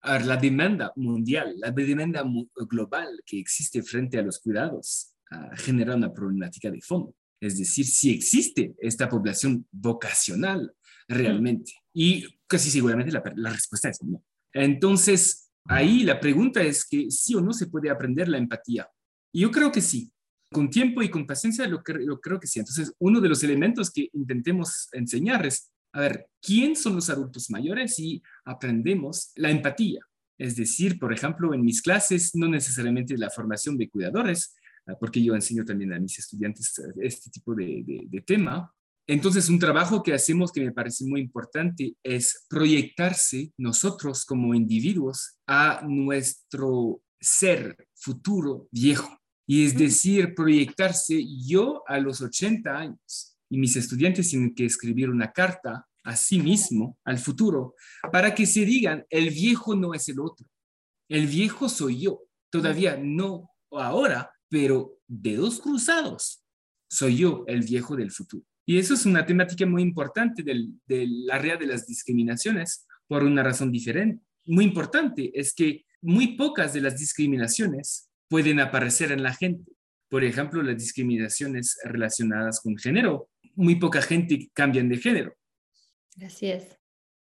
la 0.03 0.37
demanda 0.37 0.93
mundial, 0.97 1.55
la 1.59 1.71
demanda 1.71 2.25
global 2.69 3.09
que 3.25 3.39
existe 3.39 3.83
frente 3.83 4.19
a 4.19 4.23
los 4.23 4.41
cuidados, 4.41 5.15
genera 5.57 5.95
una 5.95 6.13
problemática 6.13 6.71
de 6.71 6.81
fondo. 6.81 7.15
Es 7.41 7.59
decir, 7.59 7.85
si 7.87 8.13
existe 8.13 8.75
esta 8.79 9.09
población 9.09 9.67
vocacional 9.71 10.75
realmente. 11.09 11.73
Y 11.93 12.25
casi 12.47 12.71
seguramente 12.71 13.13
la, 13.13 13.23
la 13.37 13.51
respuesta 13.51 13.89
es 13.89 14.03
no. 14.03 14.23
Entonces, 14.53 15.42
ahí 15.65 16.03
la 16.05 16.21
pregunta 16.21 16.63
es 16.63 16.85
que 16.85 17.11
sí 17.11 17.35
o 17.35 17.41
no 17.41 17.53
se 17.53 17.67
puede 17.67 17.91
aprender 17.91 18.29
la 18.29 18.39
empatía. 18.39 18.89
Y 19.33 19.41
yo 19.43 19.51
creo 19.51 19.73
que 19.73 19.81
sí. 19.81 20.13
Con 20.51 20.69
tiempo 20.69 21.03
y 21.03 21.09
con 21.09 21.27
paciencia 21.27 21.67
lo, 21.67 21.83
lo 22.01 22.21
creo 22.21 22.39
que 22.39 22.47
sí. 22.47 22.59
Entonces, 22.59 22.93
uno 22.99 23.21
de 23.21 23.29
los 23.29 23.43
elementos 23.43 23.91
que 23.91 24.09
intentemos 24.13 24.89
enseñar 24.93 25.47
es, 25.47 25.73
a 25.95 26.01
ver, 26.01 26.27
¿quién 26.43 26.77
son 26.77 26.95
los 26.95 27.09
adultos 27.09 27.51
mayores? 27.51 27.99
Y 27.99 28.23
aprendemos 28.45 29.33
la 29.37 29.51
empatía. 29.51 30.01
Es 30.39 30.57
decir, 30.57 30.99
por 30.99 31.13
ejemplo, 31.13 31.55
en 31.55 31.63
mis 31.63 31.81
clases, 31.81 32.35
no 32.35 32.49
necesariamente 32.49 33.17
la 33.17 33.31
formación 33.31 33.79
de 33.79 33.89
cuidadores, 33.89 34.55
ah, 34.87 34.95
porque 34.99 35.23
yo 35.23 35.35
enseño 35.35 35.65
también 35.65 35.93
a 35.93 36.01
mis 36.01 36.19
estudiantes 36.19 36.79
eh, 36.79 36.93
este 37.01 37.31
tipo 37.31 37.55
de 37.55 38.25
tema, 38.27 38.71
entonces, 39.07 39.49
un 39.49 39.59
trabajo 39.59 40.03
que 40.03 40.15
hacemos 40.15 40.53
que 40.53 40.61
me 40.61 40.73
parece 40.73 41.05
muy 41.05 41.21
importante 41.21 41.97
es 42.05 42.47
proyectarse 42.49 43.53
nosotros 43.59 44.25
como 44.25 44.55
individuos 44.55 45.39
a 45.47 45.83
nuestro 45.87 47.03
ser 47.21 47.77
futuro 47.95 48.69
viejo. 48.71 49.19
Y 49.47 49.65
es 49.65 49.77
decir, 49.77 50.35
proyectarse 50.35 51.21
yo 51.45 51.83
a 51.87 51.99
los 51.99 52.21
80 52.21 52.71
años 52.71 53.37
y 53.51 53.59
mis 53.59 53.75
estudiantes 53.77 54.31
tienen 54.31 54.55
que 54.55 54.65
escribir 54.65 55.11
una 55.11 55.33
carta 55.33 55.87
a 56.05 56.17
sí 56.17 56.41
mismo, 56.41 56.99
al 57.05 57.19
futuro, 57.19 57.75
para 58.11 58.35
que 58.35 58.47
se 58.47 58.65
digan, 58.65 59.05
el 59.11 59.31
viejo 59.31 59.77
no 59.77 59.95
es 59.95 60.09
el 60.09 60.21
otro, 60.21 60.47
el 61.09 61.27
viejo 61.27 61.69
soy 61.69 62.01
yo, 62.01 62.23
todavía 62.51 62.97
no 62.97 63.51
ahora, 63.71 64.33
pero 64.49 64.99
dedos 65.07 65.61
cruzados, 65.61 66.43
soy 66.91 67.19
yo 67.19 67.45
el 67.47 67.63
viejo 67.63 67.95
del 67.95 68.11
futuro. 68.11 68.47
Y 68.65 68.79
eso 68.79 68.95
es 68.95 69.07
una 69.07 69.27
temática 69.27 69.67
muy 69.67 69.83
importante 69.83 70.43
del, 70.43 70.71
del 70.87 71.29
área 71.31 71.57
de 71.57 71.67
las 71.67 71.87
discriminaciones 71.87 72.87
por 73.09 73.25
una 73.25 73.43
razón 73.43 73.73
diferente. 73.73 74.25
Muy 74.47 74.65
importante 74.65 75.31
es 75.35 75.55
que 75.55 75.85
muy 76.01 76.37
pocas 76.37 76.73
de 76.73 76.81
las 76.81 76.99
discriminaciones 76.99 78.11
pueden 78.29 78.61
aparecer 78.61 79.13
en 79.13 79.23
la 79.23 79.35
gente. 79.35 79.73
Por 80.09 80.25
ejemplo, 80.25 80.63
las 80.63 80.77
discriminaciones 80.77 81.79
relacionadas 81.85 82.61
con 82.61 82.77
género. 82.77 83.31
Muy 83.55 83.77
poca 83.77 84.03
gente 84.03 84.51
cambian 84.53 84.89
de 84.89 84.99
género. 84.99 85.37
Así 86.25 86.47
es. 86.47 86.79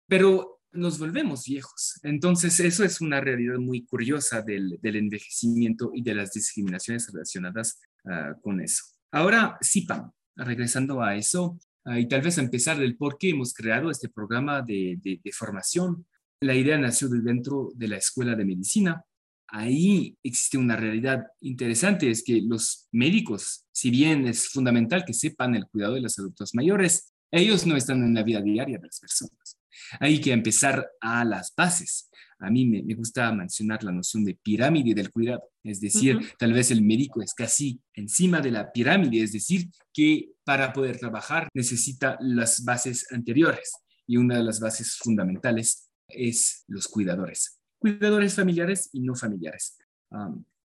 Pero 0.07 0.61
nos 0.71 0.99
volvemos 0.99 1.45
viejos. 1.45 1.99
Entonces, 2.03 2.59
eso 2.59 2.83
es 2.83 3.01
una 3.01 3.21
realidad 3.21 3.57
muy 3.57 3.85
curiosa 3.85 4.41
del, 4.41 4.77
del 4.81 4.97
envejecimiento 4.97 5.91
y 5.93 6.03
de 6.03 6.15
las 6.15 6.31
discriminaciones 6.31 7.11
relacionadas 7.11 7.79
uh, 8.03 8.39
con 8.41 8.61
eso. 8.61 8.83
Ahora, 9.11 9.57
CIPAM 9.63 10.11
regresando 10.35 11.01
a 11.01 11.15
eso, 11.15 11.59
ah, 11.85 11.99
y 11.99 12.07
tal 12.07 12.21
vez 12.21 12.37
empezar 12.37 12.77
del 12.77 12.97
por 12.97 13.17
qué 13.17 13.29
hemos 13.29 13.53
creado 13.53 13.89
este 13.89 14.09
programa 14.09 14.61
de, 14.61 14.97
de, 15.01 15.31
formación. 15.31 16.05
La 16.41 16.55
idea 16.55 16.77
nació 16.77 17.09
de 17.09 17.21
dentro 17.21 17.71
de 17.75 17.87
la 17.87 17.97
Escuela 17.97 18.35
de 18.35 18.45
Medicina. 18.45 19.03
ahí 19.47 20.17
existe 20.23 20.57
una 20.57 20.75
realidad 20.75 21.27
interesante, 21.41 22.09
es 22.09 22.23
que 22.23 22.41
los 22.41 22.87
médicos, 22.91 23.65
si 23.71 23.89
bien 23.91 24.27
es 24.27 24.49
fundamental 24.49 25.05
que 25.05 25.13
sepan 25.13 25.55
el 25.55 25.67
cuidado 25.67 25.93
de 25.93 26.01
los 26.01 26.17
adultos 26.19 26.55
mayores, 26.55 27.13
ellos 27.31 27.65
no 27.65 27.75
están 27.75 28.03
en 28.03 28.13
la 28.13 28.23
vida 28.23 28.41
diaria 28.41 28.77
de 28.77 28.87
las 28.87 28.99
personas. 28.99 29.57
Hay 29.99 30.19
que 30.19 30.31
empezar 30.31 30.89
a 31.01 31.25
las 31.25 31.53
bases. 31.55 32.09
A 32.39 32.49
mí 32.49 32.65
me, 32.65 32.93
gusta 32.95 33.31
mencionar 33.31 33.83
la 33.83 33.91
noción 33.91 34.25
de 34.25 34.35
pirámide 34.35 34.93
del 34.93 35.11
cuidado, 35.11 35.43
es 35.63 35.79
decir, 35.79 36.19
tal 36.37 36.53
vez 36.53 36.69
el 36.69 36.81
médico 36.83 37.21
es 37.21 37.33
casi 37.33 37.81
encima 37.93 38.41
de 38.41 38.51
la 38.51 38.71
pirámide, 38.71 39.23
es 39.23 39.31
decir, 39.31 39.69
que 39.93 40.33
para 40.43 40.73
poder 40.73 40.99
trabajar 40.99 41.47
necesita 41.53 42.17
las 42.19 42.63
bases 42.65 43.07
anteriores 43.11 43.71
y 44.05 44.17
una 44.17 44.37
de 44.37 44.43
las 44.43 44.59
bases 44.59 44.97
fundamentales 44.97 45.89
es 46.09 46.63
los 46.67 46.87
cuidadores, 46.87 47.59
cuidadores 47.79 48.35
familiares 48.35 48.89
y 48.91 49.01
no 49.01 49.15
familiares. 49.15 49.77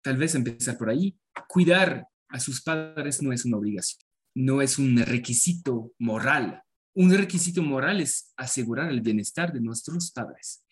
tal 0.03 0.17
vez 0.17 0.35
empezar 0.35 0.79
por 0.79 0.91
ahí, 0.91 1.19
cuidar 1.49 2.07
a 2.29 2.39
sus 2.39 2.63
padres 2.63 3.23
no 3.23 3.33
es 3.33 3.45
una 3.45 3.57
obligación, 3.57 4.01
no 4.35 4.63
es 4.63 4.79
un 4.79 4.97
requisito 4.99 5.93
moral. 5.99 6.63
Un 6.97 7.13
requisito 7.13 7.63
moral 7.63 8.01
es 8.01 8.33
asegurar 8.39 8.91
el 8.91 9.03
bienestar 9.03 9.53
de 9.53 9.61
nuestros 9.61 10.11
padres, 10.13 10.65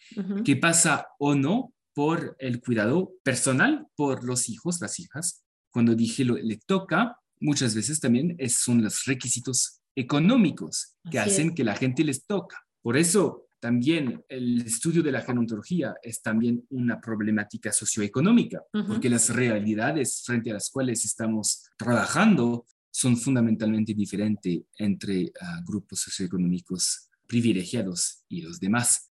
que 0.42 0.56
pasa 0.56 1.06
o 1.18 1.34
no 1.34 1.74
por 1.92 2.34
el 2.38 2.62
cuidado 2.62 3.12
personal, 3.22 3.86
por 3.94 4.24
los 4.24 4.48
hijos, 4.48 4.80
las 4.80 4.98
hijas. 4.98 5.44
Cuando 5.70 5.94
dije 5.94 6.24
lo, 6.24 6.36
le 6.36 6.58
toca, 6.66 7.18
muchas 7.40 7.74
veces 7.74 8.00
también 8.00 8.38
son 8.48 8.82
los 8.82 9.04
requisitos 9.04 9.82
económicos 9.94 10.96
que 11.10 11.18
hacen 11.18 11.54
que 11.54 11.62
la 11.62 11.76
gente 11.76 12.02
les 12.02 12.24
toca. 12.26 12.56
Por 12.80 12.96
eso 12.96 13.46
también 13.60 14.24
el 14.28 14.62
estudio 14.62 15.02
de 15.02 15.12
la 15.12 15.20
gerontología 15.20 15.94
es 16.02 16.22
también 16.22 16.66
una 16.70 17.02
problemática 17.02 17.70
socioeconómica, 17.70 18.62
porque 18.88 19.10
las 19.10 19.28
realidades 19.28 20.22
frente 20.24 20.50
a 20.50 20.54
las 20.54 20.70
cuales 20.70 21.04
estamos 21.04 21.64
trabajando 21.76 22.64
son 22.94 23.16
fundamentalmente 23.16 23.92
diferentes 23.92 24.60
entre 24.78 25.32
ah, 25.40 25.60
grupos 25.66 25.98
socioeconómicos 26.02 27.10
privilegiados 27.26 28.24
y 28.28 28.42
los 28.42 28.60
demás. 28.60 29.10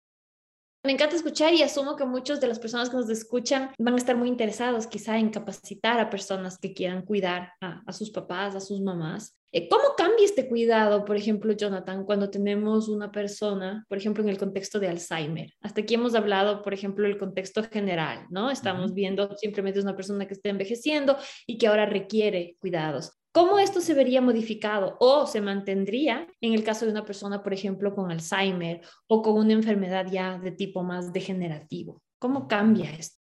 Me 0.84 0.92
encanta 0.92 1.16
escuchar 1.16 1.54
y 1.54 1.62
asumo 1.62 1.96
que 1.96 2.04
muchas 2.04 2.42
de 2.42 2.46
las 2.46 2.58
personas 2.58 2.90
que 2.90 2.96
nos 2.96 3.08
escuchan 3.08 3.70
van 3.78 3.94
a 3.94 3.96
estar 3.96 4.16
muy 4.16 4.28
interesados 4.28 4.86
quizá 4.86 5.18
en 5.18 5.30
capacitar 5.30 5.98
a 5.98 6.10
personas 6.10 6.58
que 6.58 6.74
quieran 6.74 7.06
cuidar 7.06 7.52
a, 7.60 7.92
sus 7.92 8.10
papás, 8.10 8.54
a 8.54 8.60
sus 8.60 8.82
mamás. 8.82 9.38
Eh, 9.52 9.68
¿Cómo 9.68 9.94
cambia 9.96 10.26
este 10.26 10.46
cuidado, 10.46 11.06
por 11.06 11.16
ejemplo, 11.16 11.52
Jonathan, 11.52 12.04
cuando 12.04 12.28
tenemos 12.28 12.88
una 12.88 13.10
persona, 13.10 13.84
por 13.88 13.96
ejemplo, 13.96 14.22
en 14.22 14.28
el 14.28 14.38
contexto 14.38 14.78
de 14.78 14.88
Alzheimer? 14.88 15.54
Hasta 15.62 15.80
aquí 15.80 15.94
hemos 15.94 16.14
hablado, 16.14 16.62
por 16.62 16.74
ejemplo, 16.74 17.06
del 17.06 17.18
contexto 17.18 17.62
general, 17.64 18.26
¿no? 18.30 18.50
Estamos 18.50 18.92
viendo 18.92 19.36
simplemente 19.36 19.78
es 19.80 19.84
una 19.84 19.96
persona 19.96 20.26
que 20.26 20.34
está 20.34 20.50
envejeciendo 20.50 21.16
y 21.46 21.56
que 21.56 21.66
ahora 21.66 21.86
requiere 21.86 22.56
cuidados. 22.60 23.19
¿Cómo 23.32 23.60
esto 23.60 23.80
se 23.80 23.94
vería 23.94 24.20
modificado 24.20 24.96
o 24.98 25.24
se 25.26 25.40
mantendría 25.40 26.26
en 26.40 26.52
el 26.54 26.64
caso 26.64 26.84
de 26.84 26.90
una 26.90 27.04
persona, 27.04 27.42
por 27.42 27.52
ejemplo, 27.52 27.94
con 27.94 28.10
Alzheimer 28.10 28.80
o 29.06 29.22
con 29.22 29.34
una 29.34 29.52
enfermedad 29.52 30.06
ya 30.10 30.38
de 30.38 30.50
tipo 30.50 30.82
más 30.82 31.12
degenerativo? 31.12 32.02
¿Cómo 32.18 32.48
cambia 32.48 32.90
esto? 32.90 33.20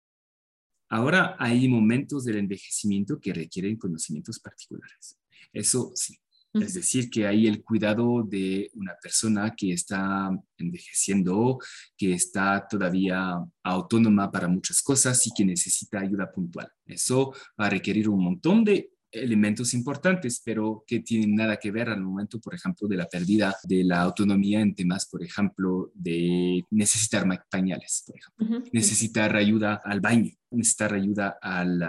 Ahora 0.91 1.37
hay 1.39 1.67
momentos 1.69 2.25
del 2.25 2.37
envejecimiento 2.37 3.19
que 3.19 3.33
requieren 3.33 3.79
conocimientos 3.79 4.39
particulares. 4.39 5.19
Eso 5.53 5.91
sí. 5.95 6.19
Es 6.53 6.75
decir, 6.75 7.11
que 7.11 7.27
hay 7.27 7.49
el 7.49 7.65
cuidado 7.65 8.23
de 8.23 8.71
una 8.75 8.95
persona 9.03 9.53
que 9.57 9.73
está 9.73 10.31
envejeciendo, 10.57 11.59
que 11.97 12.13
está 12.13 12.65
todavía 12.69 13.45
autónoma 13.65 14.31
para 14.31 14.47
muchas 14.47 14.81
cosas 14.81 15.27
y 15.27 15.33
que 15.35 15.45
necesita 15.45 15.99
ayuda 15.99 16.31
puntual. 16.31 16.71
Eso 16.87 17.33
va 17.61 17.67
a 17.67 17.71
requerir 17.71 18.09
un 18.09 18.23
montón 18.23 18.63
de 18.63 18.94
elementos 19.15 19.75
importantes, 19.75 20.43
pero 20.45 20.85
que 20.87 21.01
tienen 21.01 21.35
nada 21.35 21.57
que 21.57 21.71
ver 21.71 21.89
al 21.89 22.03
momento, 22.03 22.41
por 22.41 22.55
ejemplo, 22.55 22.89
de 22.89 22.97
la 22.97 23.09
pérdida 23.09 23.57
de 23.65 23.85
la 23.85 24.03
autonomía 24.03 24.61
en 24.61 24.75
temas, 24.75 25.07
por 25.07 25.23
ejemplo, 25.23 25.91
de 25.95 26.65
necesitar 26.71 27.27
pañales, 27.51 28.05
por 28.07 28.17
ejemplo, 28.17 28.71
necesitar 28.73 29.37
ayuda 29.37 29.81
al 29.85 30.01
baño, 30.01 30.33
necesitar 30.51 30.95
ayuda 30.95 31.39
al 31.41 31.81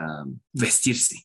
vestirse. 0.53 1.23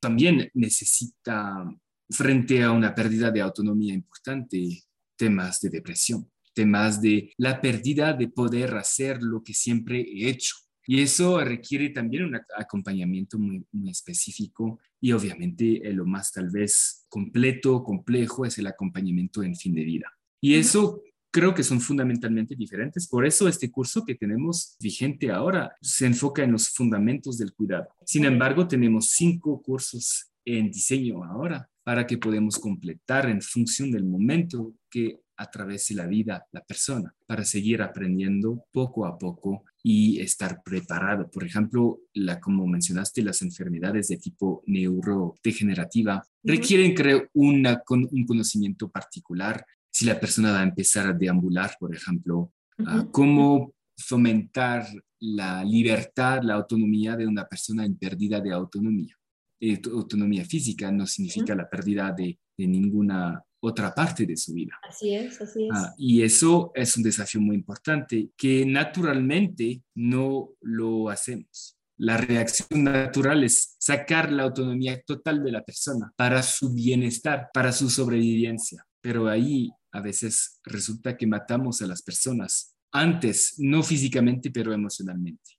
También 0.00 0.50
necesita, 0.54 1.64
frente 2.10 2.62
a 2.62 2.72
una 2.72 2.94
pérdida 2.94 3.30
de 3.30 3.40
autonomía 3.40 3.94
importante, 3.94 4.82
temas 5.16 5.60
de 5.60 5.70
depresión, 5.70 6.28
temas 6.52 7.00
de 7.00 7.32
la 7.38 7.60
pérdida 7.60 8.12
de 8.12 8.28
poder 8.28 8.74
hacer 8.76 9.22
lo 9.22 9.42
que 9.42 9.54
siempre 9.54 10.00
he 10.00 10.28
hecho, 10.28 10.56
y 10.86 11.00
eso 11.00 11.42
requiere 11.42 11.90
también 11.90 12.24
un 12.24 12.40
acompañamiento 12.56 13.38
muy, 13.38 13.64
específico 13.88 14.78
y 15.00 15.12
obviamente 15.12 15.88
eh, 15.88 15.92
lo 15.92 16.06
más 16.06 16.32
tal 16.32 16.50
vez 16.50 17.06
completo, 17.08 17.82
complejo, 17.82 18.44
es 18.44 18.58
el 18.58 18.66
acompañamiento 18.66 19.42
en 19.42 19.54
fin 19.54 19.74
de 19.74 19.84
vida. 19.84 20.06
Y 20.40 20.54
eso 20.54 21.02
creo 21.30 21.54
que 21.54 21.62
son 21.62 21.80
fundamentalmente 21.80 22.54
diferentes. 22.54 23.08
Por 23.08 23.26
eso 23.26 23.48
este 23.48 23.70
curso 23.70 24.04
que 24.04 24.14
tenemos 24.14 24.76
vigente 24.80 25.30
ahora 25.30 25.74
se 25.80 26.06
enfoca 26.06 26.44
en 26.44 26.52
los 26.52 26.68
fundamentos 26.68 27.38
del 27.38 27.52
cuidado. 27.52 27.88
Sin 28.04 28.24
embargo, 28.24 28.68
tenemos 28.68 29.10
cinco 29.10 29.62
cursos 29.62 30.30
en 30.44 30.70
diseño 30.70 31.24
ahora 31.24 31.68
para 31.84 32.06
que 32.06 32.18
podamos 32.18 32.58
completar 32.58 33.28
en 33.28 33.40
función 33.40 33.90
del 33.90 34.04
momento 34.04 34.74
que 34.90 35.20
atravese 35.42 35.94
la 35.94 36.06
vida 36.06 36.46
la 36.52 36.62
persona 36.62 37.14
para 37.26 37.44
seguir 37.44 37.82
aprendiendo 37.82 38.64
poco 38.72 39.06
a 39.06 39.18
poco 39.18 39.64
y 39.82 40.20
estar 40.20 40.62
preparado. 40.62 41.30
Por 41.30 41.44
ejemplo, 41.44 42.00
la, 42.14 42.40
como 42.40 42.66
mencionaste, 42.66 43.22
las 43.22 43.42
enfermedades 43.42 44.08
de 44.08 44.16
tipo 44.16 44.62
neurodegenerativa 44.66 46.22
requieren, 46.42 46.94
creo, 46.94 47.28
una, 47.34 47.80
con, 47.80 48.08
un 48.10 48.26
conocimiento 48.26 48.88
particular. 48.88 49.64
Si 49.90 50.04
la 50.04 50.18
persona 50.18 50.52
va 50.52 50.60
a 50.60 50.64
empezar 50.64 51.06
a 51.06 51.12
deambular, 51.12 51.76
por 51.78 51.94
ejemplo, 51.94 52.52
cómo 53.10 53.74
fomentar 53.96 54.86
la 55.20 55.64
libertad, 55.64 56.42
la 56.42 56.54
autonomía 56.54 57.16
de 57.16 57.26
una 57.26 57.46
persona 57.46 57.84
en 57.84 57.96
pérdida 57.96 58.40
de 58.40 58.52
autonomía. 58.52 59.16
Eh, 59.60 59.80
autonomía 59.92 60.44
física 60.44 60.90
no 60.90 61.06
significa 61.06 61.54
la 61.54 61.68
pérdida 61.68 62.10
de, 62.10 62.36
de 62.56 62.66
ninguna 62.66 63.40
otra 63.64 63.94
parte 63.94 64.26
de 64.26 64.36
su 64.36 64.52
vida. 64.52 64.78
Así 64.82 65.14
es, 65.14 65.40
así 65.40 65.64
es. 65.64 65.70
Ah, 65.72 65.94
y 65.96 66.22
eso 66.22 66.72
es 66.74 66.96
un 66.96 67.04
desafío 67.04 67.40
muy 67.40 67.56
importante 67.56 68.30
que 68.36 68.66
naturalmente 68.66 69.82
no 69.94 70.50
lo 70.60 71.08
hacemos. 71.08 71.78
La 71.98 72.16
reacción 72.16 72.82
natural 72.82 73.44
es 73.44 73.76
sacar 73.78 74.32
la 74.32 74.44
autonomía 74.44 75.00
total 75.02 75.44
de 75.44 75.52
la 75.52 75.64
persona 75.64 76.12
para 76.16 76.42
su 76.42 76.74
bienestar, 76.74 77.50
para 77.54 77.70
su 77.70 77.88
sobrevivencia. 77.88 78.84
Pero 79.00 79.28
ahí 79.28 79.70
a 79.92 80.00
veces 80.00 80.60
resulta 80.64 81.16
que 81.16 81.26
matamos 81.26 81.82
a 81.82 81.86
las 81.86 82.02
personas 82.02 82.74
antes, 82.90 83.54
no 83.58 83.82
físicamente, 83.82 84.50
pero 84.50 84.72
emocionalmente. 84.72 85.58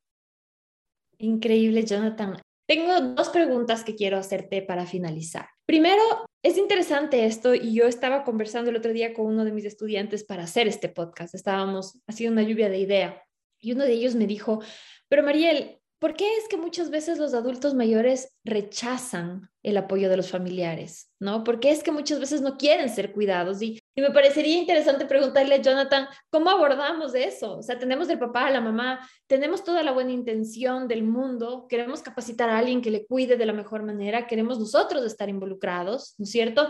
Increíble, 1.19 1.85
Jonathan. 1.85 2.37
Tengo 2.65 2.99
dos 3.01 3.29
preguntas 3.29 3.83
que 3.83 3.95
quiero 3.95 4.17
hacerte 4.17 4.61
para 4.61 4.85
finalizar. 4.85 5.47
Primero, 5.65 6.01
es 6.43 6.57
interesante 6.57 7.25
esto 7.25 7.53
y 7.55 7.73
yo 7.73 7.87
estaba 7.87 8.23
conversando 8.23 8.69
el 8.69 8.77
otro 8.77 8.93
día 8.93 9.13
con 9.13 9.25
uno 9.25 9.43
de 9.43 9.51
mis 9.51 9.65
estudiantes 9.65 10.23
para 10.23 10.43
hacer 10.43 10.67
este 10.67 10.89
podcast. 10.89 11.35
Estábamos 11.35 11.99
haciendo 12.07 12.39
una 12.39 12.49
lluvia 12.49 12.69
de 12.69 12.79
idea 12.79 13.23
y 13.59 13.73
uno 13.73 13.83
de 13.83 13.91
ellos 13.91 14.15
me 14.15 14.27
dijo, 14.27 14.61
pero 15.09 15.23
Mariel, 15.23 15.79
¿Por 16.03 16.17
qué 16.17 16.35
es 16.35 16.49
que 16.49 16.57
muchas 16.57 16.89
veces 16.89 17.17
los 17.17 17.33
adultos 17.33 17.75
mayores 17.75 18.35
rechazan 18.43 19.49
el 19.63 19.77
apoyo 19.77 20.09
de 20.09 20.17
los 20.17 20.29
familiares? 20.29 21.09
¿No? 21.17 21.45
¿Por 21.45 21.61
qué 21.61 21.71
es 21.71 21.81
que 21.81 21.93
muchas 21.93 22.19
veces 22.19 22.41
no 22.41 22.57
quieren 22.57 22.89
ser 22.89 23.13
cuidados? 23.13 23.61
Y, 23.61 23.79
me 23.95 24.11
parecería 24.11 24.57
interesante 24.57 25.05
preguntarle 25.05 25.55
a 25.55 25.61
Jonathan, 25.61 26.09
¿cómo 26.29 26.49
abordamos 26.49 27.15
eso? 27.15 27.59
O 27.59 27.63
sea, 27.63 27.79
tenemos 27.79 28.09
el 28.09 28.19
papá, 28.19 28.51
la 28.51 28.59
mamá, 28.59 28.99
tenemos 29.27 29.63
toda 29.63 29.81
la 29.81 29.93
buena 29.93 30.11
intención 30.11 30.89
del 30.89 31.03
mundo, 31.03 31.67
queremos 31.69 32.01
capacitar 32.01 32.49
a 32.49 32.57
alguien 32.57 32.81
que 32.81 32.91
le 32.91 33.05
cuide 33.05 33.37
de 33.37 33.45
la 33.45 33.53
mejor 33.53 33.83
manera, 33.83 34.27
queremos 34.27 34.59
nosotros 34.59 35.05
estar 35.05 35.29
involucrados, 35.29 36.15
¿no 36.17 36.23
es 36.25 36.31
cierto? 36.31 36.67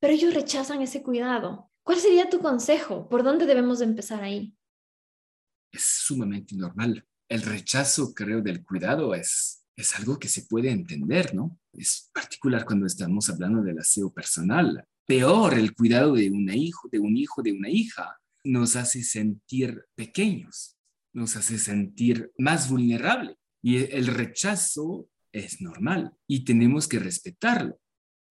Pero 0.00 0.12
ellos 0.12 0.34
rechazan 0.34 0.82
ese 0.82 1.04
cuidado. 1.04 1.70
¿Cuál 1.84 1.98
sería 1.98 2.28
tu 2.28 2.40
consejo? 2.40 3.08
¿Por 3.08 3.22
dónde 3.22 3.46
debemos 3.46 3.80
empezar 3.80 4.24
ahí? 4.24 4.52
Es 5.70 5.84
sumamente 5.84 6.56
normal 6.56 7.06
el 7.32 7.40
rechazo, 7.40 8.12
creo, 8.12 8.42
del 8.42 8.62
cuidado 8.62 9.14
es, 9.14 9.64
es 9.74 9.96
algo 9.96 10.18
que 10.18 10.28
se 10.28 10.42
puede 10.42 10.70
entender, 10.70 11.34
¿no? 11.34 11.58
Es 11.72 12.10
particular 12.12 12.66
cuando 12.66 12.84
estamos 12.84 13.30
hablando 13.30 13.62
del 13.62 13.78
aseo 13.78 14.12
personal. 14.12 14.84
Peor, 15.06 15.54
el 15.54 15.74
cuidado 15.74 16.12
de, 16.12 16.30
un 16.30 16.52
hijo, 16.52 16.90
de 16.92 16.98
un 16.98 17.16
hijo, 17.16 17.40
de 17.42 17.52
una 17.52 17.70
hija, 17.70 18.18
nos 18.44 18.76
hace 18.76 19.02
sentir 19.02 19.82
pequeños, 19.94 20.76
nos 21.14 21.36
hace 21.36 21.58
sentir 21.58 22.30
más 22.36 22.68
vulnerable. 22.68 23.38
Y 23.62 23.78
el 23.78 24.08
rechazo 24.08 25.08
es 25.32 25.62
normal 25.62 26.12
y 26.26 26.44
tenemos 26.44 26.86
que 26.86 26.98
respetarlo. 26.98 27.80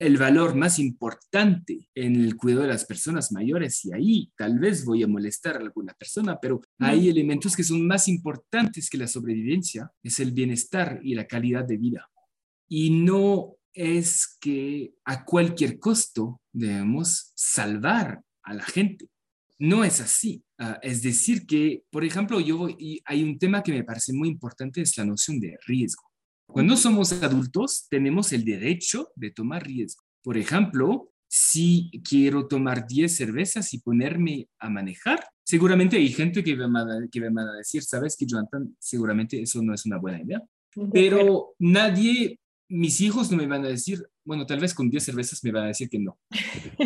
El 0.02 0.18
valor 0.18 0.56
más 0.56 0.80
importante 0.80 1.88
en 1.94 2.16
el 2.16 2.36
cuidado 2.36 2.64
de 2.64 2.70
las 2.70 2.86
personas 2.86 3.32
mayores 3.32 3.86
y 3.86 3.94
ahí 3.94 4.32
tal 4.36 4.58
vez 4.58 4.84
voy 4.84 5.04
a 5.04 5.08
molestar 5.08 5.56
a 5.56 5.60
alguna 5.60 5.94
persona, 5.94 6.40
pero 6.42 6.60
hay 6.80 7.08
elementos 7.08 7.56
que 7.56 7.64
son 7.64 7.86
más 7.86 8.08
importantes 8.08 8.90
que 8.90 8.98
la 8.98 9.06
sobrevivencia, 9.06 9.92
es 10.02 10.20
el 10.20 10.32
bienestar 10.32 11.00
y 11.04 11.14
la 11.14 11.28
calidad 11.28 11.66
de 11.66 11.78
vida. 11.78 12.10
Y 12.68 12.90
no 12.90 13.58
es 13.74 14.40
que 14.42 14.96
a 15.06 15.24
cualquier 15.24 15.78
costo 15.78 16.42
debemos 16.52 17.32
salvar 17.36 18.24
a 18.42 18.56
la 18.56 18.64
gente. 18.64 19.08
No 19.60 19.84
es 19.84 20.02
así. 20.02 20.44
Ah, 20.58 20.80
es 20.82 21.04
decir, 21.04 21.46
que, 21.46 21.84
por 21.92 22.04
ejemplo, 22.04 22.40
yo 22.40 22.70
y 22.70 23.04
hay 23.06 23.22
un 23.22 23.38
tema 23.38 23.62
que 23.62 23.72
me 23.72 23.84
parece 23.84 24.14
muy 24.14 24.30
importante, 24.30 24.82
es 24.82 24.98
la 24.98 25.06
noción 25.06 25.40
de 25.40 25.60
riesgo. 25.68 26.11
Cuando 26.52 26.76
somos 26.76 27.14
adultos, 27.14 27.88
tenemos 27.90 28.34
el 28.34 28.44
derecho 28.44 29.10
de 29.16 29.32
tomar 29.32 29.66
riesgo. 29.66 30.04
Por 30.22 30.38
ejemplo, 30.38 31.12
si 31.28 31.90
quiero 32.04 32.48
tomar 32.48 32.86
10 32.86 33.16
cervezas 33.16 33.74
y 33.74 33.80
ponerme 33.80 34.50
a 34.60 34.70
manejar, 34.70 35.24
seguramente 35.44 35.96
hay 35.96 36.10
gente 36.10 36.44
que 36.44 36.56
me, 36.56 36.68
va 36.68 36.82
a, 36.82 37.08
que 37.10 37.22
me 37.22 37.42
a 37.42 37.54
decir, 37.54 37.84
sabes 37.84 38.18
que 38.18 38.26
Jonathan, 38.26 38.76
seguramente 38.80 39.42
eso 39.42 39.62
no 39.62 39.74
es 39.74 39.86
una 39.86 39.98
buena 39.98 40.22
idea. 40.22 40.44
Pero 40.92 41.56
nadie 41.60 42.38
mis 42.72 43.02
hijos 43.02 43.30
no 43.30 43.38
me 43.38 43.48
van 43.48 43.66
a 43.66 43.68
decir, 43.68 44.02
bueno, 44.24 44.46
tal 44.46 44.62
vez 44.62 44.74
con 44.74 44.90
10 44.90 45.04
cervezas 45.04 45.44
me 45.44 45.52
van 45.52 45.66
a 45.66 45.68
decir 45.68 45.90
que 45.90 46.00
no. 46.00 46.18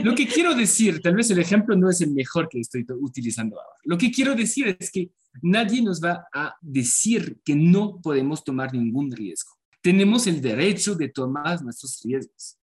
Lo 0.04 0.16
que 0.16 0.28
quiero 0.28 0.56
decir, 0.56 1.00
tal 1.00 1.16
vez 1.16 1.30
el 1.30 1.38
ejemplo 1.38 1.76
no 1.76 1.92
es 1.92 2.02
el 2.02 2.12
mejor 2.12 2.50
que 2.50 2.60
estoy 2.60 2.84
utilizando 3.02 3.58
ahora. 3.60 3.78
Lo 3.84 3.96
que 3.98 4.12
quiero 4.12 4.34
decir 4.34 4.76
es 4.80 4.90
que 4.90 5.12
nadie 5.44 5.84
nos 5.84 6.04
va 6.04 6.26
a 6.34 6.56
decir 6.60 7.40
que 7.46 7.56
no 7.56 8.02
podemos 8.02 8.44
tomar 8.44 8.74
ningún 8.74 9.12
riesgo. 9.12 9.52
Tenemos 9.86 10.26
el 10.26 10.42
derecho 10.42 10.96
de 10.96 11.10
tomar 11.10 11.62
nuestros 11.62 12.02
riesgos. 12.04 12.58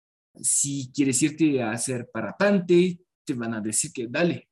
Si 0.41 0.89
quieres 0.95 1.21
irte 1.21 1.61
a 1.61 1.71
hacer 1.71 2.09
parapante, 2.13 2.97
te 3.25 3.33
van 3.33 3.53
a 3.55 3.59
decir 3.59 3.91
que 3.91 4.07
dale, 4.07 4.47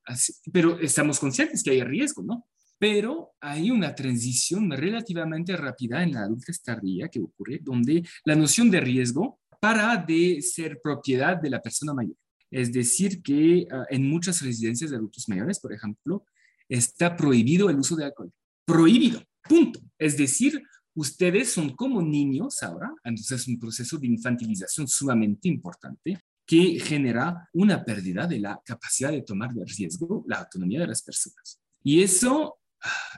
pero 0.51 0.77
estamos 0.77 1.17
conscientes 1.17 1.63
que 1.63 1.71
hay 1.71 1.81
riesgo, 1.81 2.23
¿no? 2.23 2.45
pero 2.77 3.31
hay 3.39 3.71
una 3.71 3.95
transición 3.95 4.69
relativamente 4.69 5.55
rápida 5.55 6.03
en 6.03 6.11
la 6.11 6.23
adultez 6.23 6.61
tardía 6.61 7.07
que 7.07 7.21
ocurre, 7.21 7.61
donde 7.63 8.03
la 8.25 8.35
noción 8.35 8.69
de 8.69 8.81
riesgo 8.81 9.39
para 9.61 9.95
de 9.95 10.41
ser 10.41 10.81
propiedad 10.83 11.37
de 11.37 11.49
la 11.49 11.61
persona 11.61 11.93
mayor. 11.93 12.17
Es 12.51 12.73
decir, 12.73 13.21
que 13.21 13.65
ah, 13.71 13.85
en 13.89 14.09
muchas 14.09 14.41
residencias 14.41 14.91
de 14.91 14.97
adultos 14.97 15.29
mayores, 15.29 15.61
por 15.61 15.71
ejemplo, 15.71 16.25
está 16.67 17.15
prohibido 17.15 17.69
el 17.69 17.79
uso 17.79 17.95
de 17.95 18.03
alcohol. 18.03 18.33
Prohibido, 18.65 19.23
punto. 19.47 19.79
Es 19.97 20.17
decir, 20.17 20.61
ustedes 20.97 21.53
son 21.53 21.75
como 21.75 22.01
niños 22.01 22.61
ahora, 22.63 22.93
entonces 23.03 23.41
es 23.41 23.47
un 23.47 23.59
proceso 23.59 23.97
de 23.97 24.07
infantilización 24.07 24.87
sumamente 24.87 25.47
importante 25.47 26.19
que 26.45 26.79
genera 26.79 27.49
una 27.53 27.83
pérdida 27.83 28.25
de 28.25 28.39
la 28.39 28.59
capacidad 28.65 29.11
de 29.11 29.21
tomar 29.21 29.53
de 29.53 29.65
riesgo 29.65 30.23
la 30.27 30.39
autonomía 30.39 30.79
de 30.79 30.87
las 30.87 31.01
personas. 31.01 31.59
Y 31.83 32.01
eso 32.01 32.57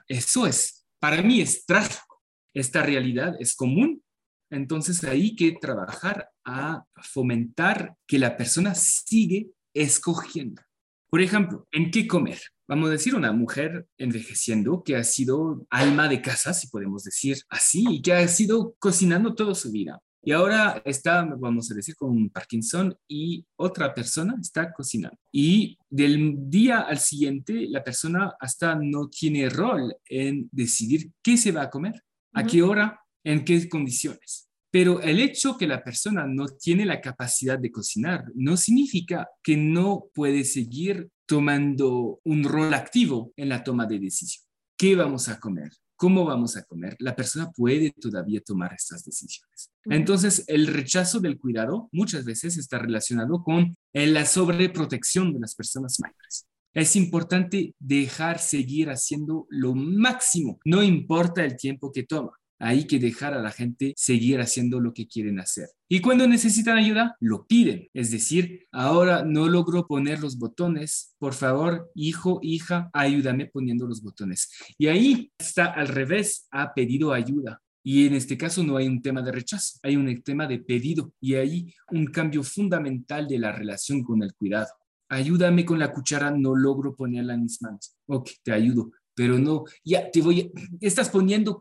eso 0.08 0.48
es, 0.48 0.86
para 1.00 1.22
mí 1.22 1.42
es 1.42 1.66
trágico. 1.66 2.22
Esta 2.54 2.82
realidad 2.82 3.36
es 3.40 3.56
común, 3.56 4.04
entonces 4.50 5.04
hay 5.04 5.36
que 5.36 5.52
trabajar 5.52 6.30
a 6.44 6.84
fomentar 6.96 7.96
que 8.08 8.18
la 8.18 8.36
persona 8.36 8.74
sigue 8.74 9.52
escogiendo. 9.74 10.62
Por 11.10 11.22
ejemplo, 11.22 11.68
¿en 11.72 11.92
qué 11.92 12.08
comer? 12.08 12.40
Vamos 12.70 12.90
a 12.90 12.92
decir 12.92 13.16
una 13.16 13.32
mujer 13.32 13.88
envejeciendo 13.98 14.84
que 14.84 14.96
ha 14.96 15.04
sido 15.04 15.66
alma 15.72 16.08
de 16.08 16.22
casa, 16.22 16.54
si 16.54 16.68
podemos 16.68 17.04
decir 17.04 17.40
así, 17.50 17.84
y 17.90 18.00
que 18.00 18.14
ha 18.14 18.28
sido 18.28 18.76
cocinando 18.78 19.34
toda 19.34 19.56
su 19.56 19.72
vida. 19.72 20.00
Y 20.22 20.34
ahora 20.34 20.80
está, 20.86 21.24
vamos 21.24 21.72
a 21.72 21.74
decir, 21.74 21.96
con 21.96 22.30
Parkinson 22.30 22.96
y 23.08 23.44
otra 23.56 23.92
persona 23.92 24.36
está 24.40 24.72
cocinando. 24.72 25.18
Y 25.32 25.80
del 25.90 26.36
día 26.48 26.82
al 26.82 27.00
siguiente, 27.00 27.66
la 27.68 27.84
persona 27.84 28.36
hasta 28.40 28.76
no 28.76 29.10
tiene 29.10 29.50
rol 29.50 29.96
en 30.08 30.48
decidir 30.52 31.10
qué 31.24 31.38
se 31.38 31.52
va 31.52 31.64
a 31.64 31.70
comer, 31.72 32.04
a 32.34 32.44
qué 32.44 32.62
hora, 32.62 33.00
en 33.24 33.46
qué 33.46 33.68
condiciones. 33.68 34.48
Pero 34.70 35.02
el 35.02 35.20
hecho 35.20 35.58
que 35.58 35.66
la 35.66 35.84
persona 35.84 36.28
no 36.28 36.46
tiene 36.46 36.86
la 36.86 37.02
capacidad 37.02 37.58
de 37.58 37.72
cocinar 37.72 38.26
no 38.36 38.58
significa 38.58 39.28
que 39.42 39.58
no 39.58 40.06
puede 40.14 40.44
seguir 40.44 41.10
tomando 41.30 42.20
un 42.24 42.44
rol 42.44 42.74
activo 42.74 43.32
en 43.38 43.50
la 43.50 43.64
toma 43.64 43.86
de 43.86 44.00
decisión. 44.00 44.44
¿Qué 44.76 44.96
vamos 44.96 45.30
a 45.30 45.40
comer? 45.40 45.70
cómo 46.00 46.24
vamos 46.24 46.56
a 46.56 46.64
comer, 46.64 46.96
la 47.00 47.14
persona 47.14 47.52
puede 47.52 47.92
todavía 47.92 48.40
tomar 48.40 48.72
estas 48.74 49.04
decisiones. 49.04 49.70
Entonces, 49.84 50.46
el 50.48 50.68
rechazo 50.68 51.20
del 51.20 51.38
cuidado 51.38 51.90
muchas 51.92 52.24
veces 52.24 52.58
está 52.58 52.80
relacionado 52.80 53.44
con 53.44 53.76
la 53.92 54.26
sobreprotección 54.26 55.34
de 55.34 55.42
las 55.42 55.56
personas 55.56 56.00
mayores. 56.00 56.48
Es 56.74 56.96
importante 56.96 57.76
dejar 57.80 58.40
seguir 58.40 58.90
haciendo 58.90 59.46
lo 59.50 59.76
máximo, 59.76 60.58
no 60.64 60.84
importa 60.84 61.44
el 61.44 61.58
tiempo 61.58 61.92
que 61.92 62.04
toma. 62.04 62.32
Hay 62.60 62.86
que 62.88 63.00
dejar 63.00 63.34
a 63.34 63.42
la 63.42 63.52
gente 63.52 63.94
seguir 63.96 64.42
haciendo 64.42 64.82
lo 64.82 64.94
que 64.94 65.08
quieren 65.08 65.40
hacer. 65.40 65.70
Y 65.88 66.02
cuando 66.02 66.28
necesitan 66.28 66.78
ayuda, 66.78 67.16
lo 67.22 67.48
piden. 67.48 67.88
Es 67.94 68.12
decir, 68.12 68.68
ahora 68.72 69.24
no 69.24 69.48
logro 69.48 69.88
poner 69.88 70.20
los 70.20 70.38
botones. 70.38 71.16
Por 71.20 71.34
favor, 71.34 71.90
hijo, 71.96 72.40
hija, 72.44 72.90
ayúdame 72.94 73.46
poniendo 73.46 73.88
los 73.88 74.04
botones. 74.04 74.52
Y 74.78 74.88
ahí 74.88 75.32
está 75.38 75.66
al 75.66 75.88
revés, 75.88 76.48
ha 76.52 76.74
pedido 76.74 77.14
ayuda. 77.14 77.62
Y 77.82 78.06
en 78.08 78.14
este 78.14 78.38
caso 78.38 78.62
no 78.62 78.76
hay 78.76 78.88
un 78.88 79.02
tema 79.02 79.22
de 79.22 79.32
rechazo, 79.32 79.80
hay 79.82 79.96
un 79.96 80.22
tema 80.22 80.46
de 80.46 80.60
pedido 80.60 81.14
y 81.22 81.36
ahí 81.36 81.74
un 81.92 82.08
cambio 82.08 82.44
fundamental 82.44 83.26
de 83.28 83.40
la 83.40 83.54
relación 83.54 84.04
con 84.04 84.22
el 84.22 84.34
cuidado. 84.36 84.68
Ayúdame 85.08 85.66
con 85.66 85.80
la 85.80 85.92
cuchara, 85.92 86.30
no 86.30 86.56
logro 86.56 86.94
ponerla 86.94 87.34
en 87.34 87.44
mis 87.44 87.62
manos. 87.62 87.96
Ok, 88.06 88.30
te 88.44 88.52
ayudo 88.52 88.92
pero 89.20 89.38
no, 89.38 89.66
ya 89.84 90.10
te 90.10 90.22
voy, 90.22 90.50
estás 90.80 91.10
poniendo 91.10 91.60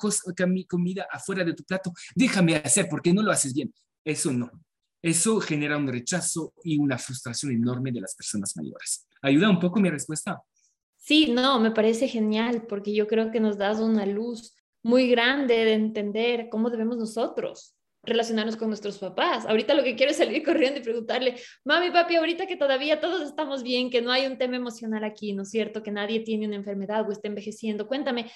comida 0.69 1.09
afuera 1.11 1.43
de 1.43 1.55
tu 1.55 1.65
plato, 1.65 1.93
déjame 2.15 2.55
hacer 2.55 2.87
porque 2.89 3.13
no 3.13 3.21
lo 3.21 3.33
haces 3.33 3.53
bien. 3.53 3.75
Eso 4.05 4.33
no. 4.33 4.49
Eso 5.03 5.41
genera 5.41 5.77
un 5.77 5.89
rechazo 5.89 6.53
y 6.63 6.79
una 6.79 6.99
frustración 6.99 7.51
enorme 7.51 7.91
de 7.91 8.01
las 8.01 8.15
personas 8.15 8.57
mayores. 8.57 9.09
¿Ayuda 9.23 9.51
un 9.51 9.59
poco 9.59 9.81
mi 9.81 9.91
respuesta? 9.91 10.41
Sí, 10.99 11.33
no, 11.33 11.59
me 11.59 11.73
parece 11.73 12.07
genial 12.07 12.65
porque 12.69 12.95
yo 12.95 13.09
creo 13.09 13.33
que 13.33 13.41
nos 13.41 13.59
das 13.59 13.81
una 13.81 14.07
luz 14.07 14.55
muy 14.85 15.11
grande 15.11 15.57
de 15.65 15.73
entender 15.73 16.51
cómo 16.53 16.71
debemos 16.71 16.97
nosotros 16.97 17.75
relacionarnos 18.03 18.57
con 18.57 18.69
nuestros 18.69 18.99
papás. 18.99 19.47
Ahorita 19.47 19.75
lo 19.75 19.85
que 19.85 19.97
quiero 19.97 20.13
es 20.13 20.19
salir 20.19 20.43
corriendo 20.45 20.81
y 20.81 20.83
preguntarle, 20.83 21.37
mami, 21.65 21.91
papi, 21.91 22.17
ahorita 22.17 22.47
que 22.47 22.57
todavía 22.57 23.01
todos 23.01 23.23
estamos 23.23 23.63
bien, 23.63 23.91
que 23.91 24.03
no 24.03 24.13
hay 24.13 24.27
un 24.27 24.39
tema 24.39 24.57
emocional 24.57 25.05
aquí, 25.05 25.33
¿no 25.33 25.43
es 25.43 25.51
cierto? 25.51 25.83
Que 25.83 25.91
nadie 25.91 26.21
tiene 26.21 26.47
una 26.47 26.57
enfermedad 26.57 27.09
o 27.09 27.13
está 27.13 27.29
envejeciendo. 27.29 27.87
Cuéntame, 27.87 28.31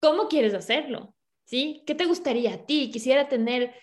¿cómo 0.00 0.28
quieres 0.28 0.54
hacerlo? 0.54 1.14
¿Sí? 1.44 1.82
¿Qué 1.86 1.94
te 1.94 2.06
gustaría 2.06 2.54
a 2.54 2.66
ti? 2.66 2.90
Quisiera 2.92 3.28
tener 3.28 3.74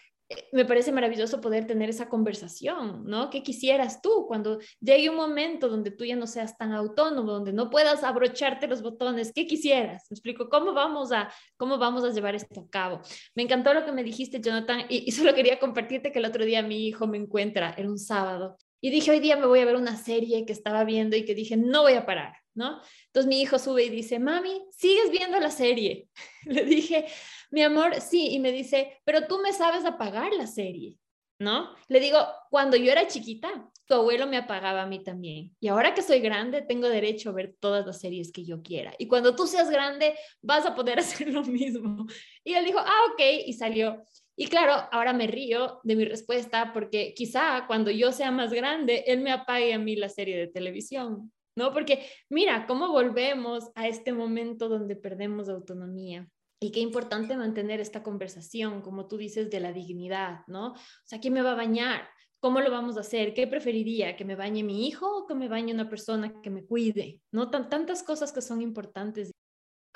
me 0.51 0.65
parece 0.65 0.91
maravilloso 0.91 1.39
poder 1.39 1.65
tener 1.67 1.89
esa 1.89 2.09
conversación, 2.09 3.05
¿no? 3.05 3.29
¿Qué 3.29 3.43
quisieras 3.43 4.01
tú 4.01 4.25
cuando 4.27 4.59
llegue 4.81 5.09
un 5.09 5.15
momento 5.15 5.69
donde 5.69 5.91
tú 5.91 6.03
ya 6.03 6.15
no 6.15 6.27
seas 6.27 6.57
tan 6.57 6.73
autónomo, 6.73 7.31
donde 7.31 7.53
no 7.53 7.69
puedas 7.69 8.03
abrocharte 8.03 8.67
los 8.67 8.81
botones? 8.81 9.31
¿Qué 9.33 9.47
quisieras? 9.47 10.05
Me 10.09 10.15
explico, 10.15 10.49
¿cómo 10.49 10.73
vamos 10.73 11.11
a, 11.11 11.31
cómo 11.55 11.77
vamos 11.77 12.03
a 12.03 12.09
llevar 12.09 12.35
esto 12.35 12.61
a 12.61 12.69
cabo? 12.69 13.01
Me 13.35 13.43
encantó 13.43 13.73
lo 13.73 13.85
que 13.85 13.91
me 13.93 14.03
dijiste, 14.03 14.41
Jonathan, 14.41 14.81
y, 14.89 15.07
y 15.07 15.11
solo 15.11 15.33
quería 15.33 15.59
compartirte 15.59 16.11
que 16.11 16.19
el 16.19 16.25
otro 16.25 16.43
día 16.43 16.61
mi 16.61 16.87
hijo 16.87 17.07
me 17.07 17.17
encuentra, 17.17 17.73
era 17.77 17.89
un 17.89 17.99
sábado, 17.99 18.57
y 18.81 18.89
dije, 18.89 19.11
hoy 19.11 19.19
día 19.19 19.35
me 19.37 19.47
voy 19.47 19.59
a 19.59 19.65
ver 19.65 19.75
una 19.75 19.97
serie 19.97 20.45
que 20.45 20.53
estaba 20.53 20.83
viendo 20.83 21.15
y 21.15 21.25
que 21.25 21.35
dije, 21.35 21.57
no 21.57 21.81
voy 21.81 21.93
a 21.93 22.05
parar, 22.05 22.33
¿no? 22.53 22.81
Entonces 23.07 23.27
mi 23.27 23.41
hijo 23.41 23.59
sube 23.59 23.85
y 23.85 23.89
dice, 23.89 24.19
mami, 24.19 24.65
¿sigues 24.71 25.09
viendo 25.11 25.39
la 25.39 25.51
serie? 25.51 26.09
Le 26.45 26.63
dije, 26.63 27.05
mi 27.51 27.63
amor, 27.63 27.99
sí, 28.01 28.29
y 28.31 28.39
me 28.39 28.51
dice, 28.51 28.99
pero 29.03 29.27
tú 29.27 29.39
me 29.39 29.53
sabes 29.53 29.85
apagar 29.85 30.31
la 30.33 30.47
serie, 30.47 30.95
¿no? 31.39 31.75
Le 31.87 31.99
digo, 31.99 32.19
cuando 32.49 32.77
yo 32.77 32.91
era 32.91 33.07
chiquita, 33.07 33.69
tu 33.87 33.93
abuelo 33.93 34.27
me 34.27 34.37
apagaba 34.37 34.83
a 34.83 34.85
mí 34.85 35.01
también. 35.01 35.55
Y 35.59 35.69
ahora 35.69 35.93
que 35.93 36.01
soy 36.01 36.19
grande, 36.19 36.61
tengo 36.61 36.89
derecho 36.89 37.29
a 37.29 37.33
ver 37.33 37.55
todas 37.59 37.85
las 37.85 37.99
series 37.99 38.31
que 38.31 38.43
yo 38.43 38.61
quiera. 38.61 38.93
Y 38.99 39.07
cuando 39.07 39.35
tú 39.35 39.47
seas 39.47 39.69
grande, 39.69 40.13
vas 40.41 40.65
a 40.65 40.75
poder 40.75 40.99
hacer 40.99 41.29
lo 41.31 41.43
mismo. 41.43 42.05
Y 42.43 42.53
él 42.53 42.65
dijo, 42.65 42.79
ah, 42.79 43.01
ok, 43.13 43.21
y 43.45 43.53
salió. 43.53 44.03
Y 44.39 44.47
claro, 44.47 44.87
ahora 44.91 45.13
me 45.13 45.25
río 45.25 45.79
de 45.83 45.95
mi 45.95 46.05
respuesta 46.05 46.71
porque 46.71 47.15
quizá 47.15 47.65
cuando 47.65 47.89
yo 47.89 48.11
sea 48.11 48.29
más 48.29 48.53
grande, 48.53 49.03
él 49.07 49.21
me 49.21 49.31
apague 49.31 49.73
a 49.73 49.79
mí 49.79 49.95
la 49.95 50.09
serie 50.09 50.37
de 50.37 50.47
televisión, 50.47 51.33
¿no? 51.55 51.73
Porque 51.73 52.07
mira, 52.29 52.67
cómo 52.67 52.89
volvemos 52.89 53.71
a 53.73 53.87
este 53.87 54.13
momento 54.13 54.69
donde 54.69 54.95
perdemos 54.95 55.49
autonomía. 55.49 56.29
Y 56.59 56.71
qué 56.71 56.79
importante 56.79 57.35
mantener 57.35 57.79
esta 57.79 58.03
conversación, 58.03 58.81
como 58.81 59.07
tú 59.07 59.17
dices, 59.17 59.49
de 59.49 59.59
la 59.59 59.73
dignidad, 59.73 60.41
¿no? 60.47 60.73
O 60.73 60.77
sea, 61.03 61.19
¿quién 61.19 61.33
me 61.33 61.41
va 61.41 61.53
a 61.53 61.55
bañar? 61.55 62.07
¿Cómo 62.39 62.61
lo 62.61 62.69
vamos 62.69 62.97
a 62.97 63.01
hacer? 63.01 63.33
¿Qué 63.33 63.47
preferiría? 63.47 64.15
¿Que 64.15 64.25
me 64.25 64.35
bañe 64.35 64.63
mi 64.63 64.87
hijo 64.87 65.07
o 65.17 65.27
que 65.27 65.33
me 65.33 65.47
bañe 65.47 65.73
una 65.73 65.89
persona 65.89 66.41
que 66.41 66.51
me 66.51 66.63
cuide? 66.63 67.21
¿No? 67.31 67.49
tantas 67.49 68.03
cosas 68.03 68.31
que 68.31 68.41
son 68.41 68.61
importantes. 68.61 69.31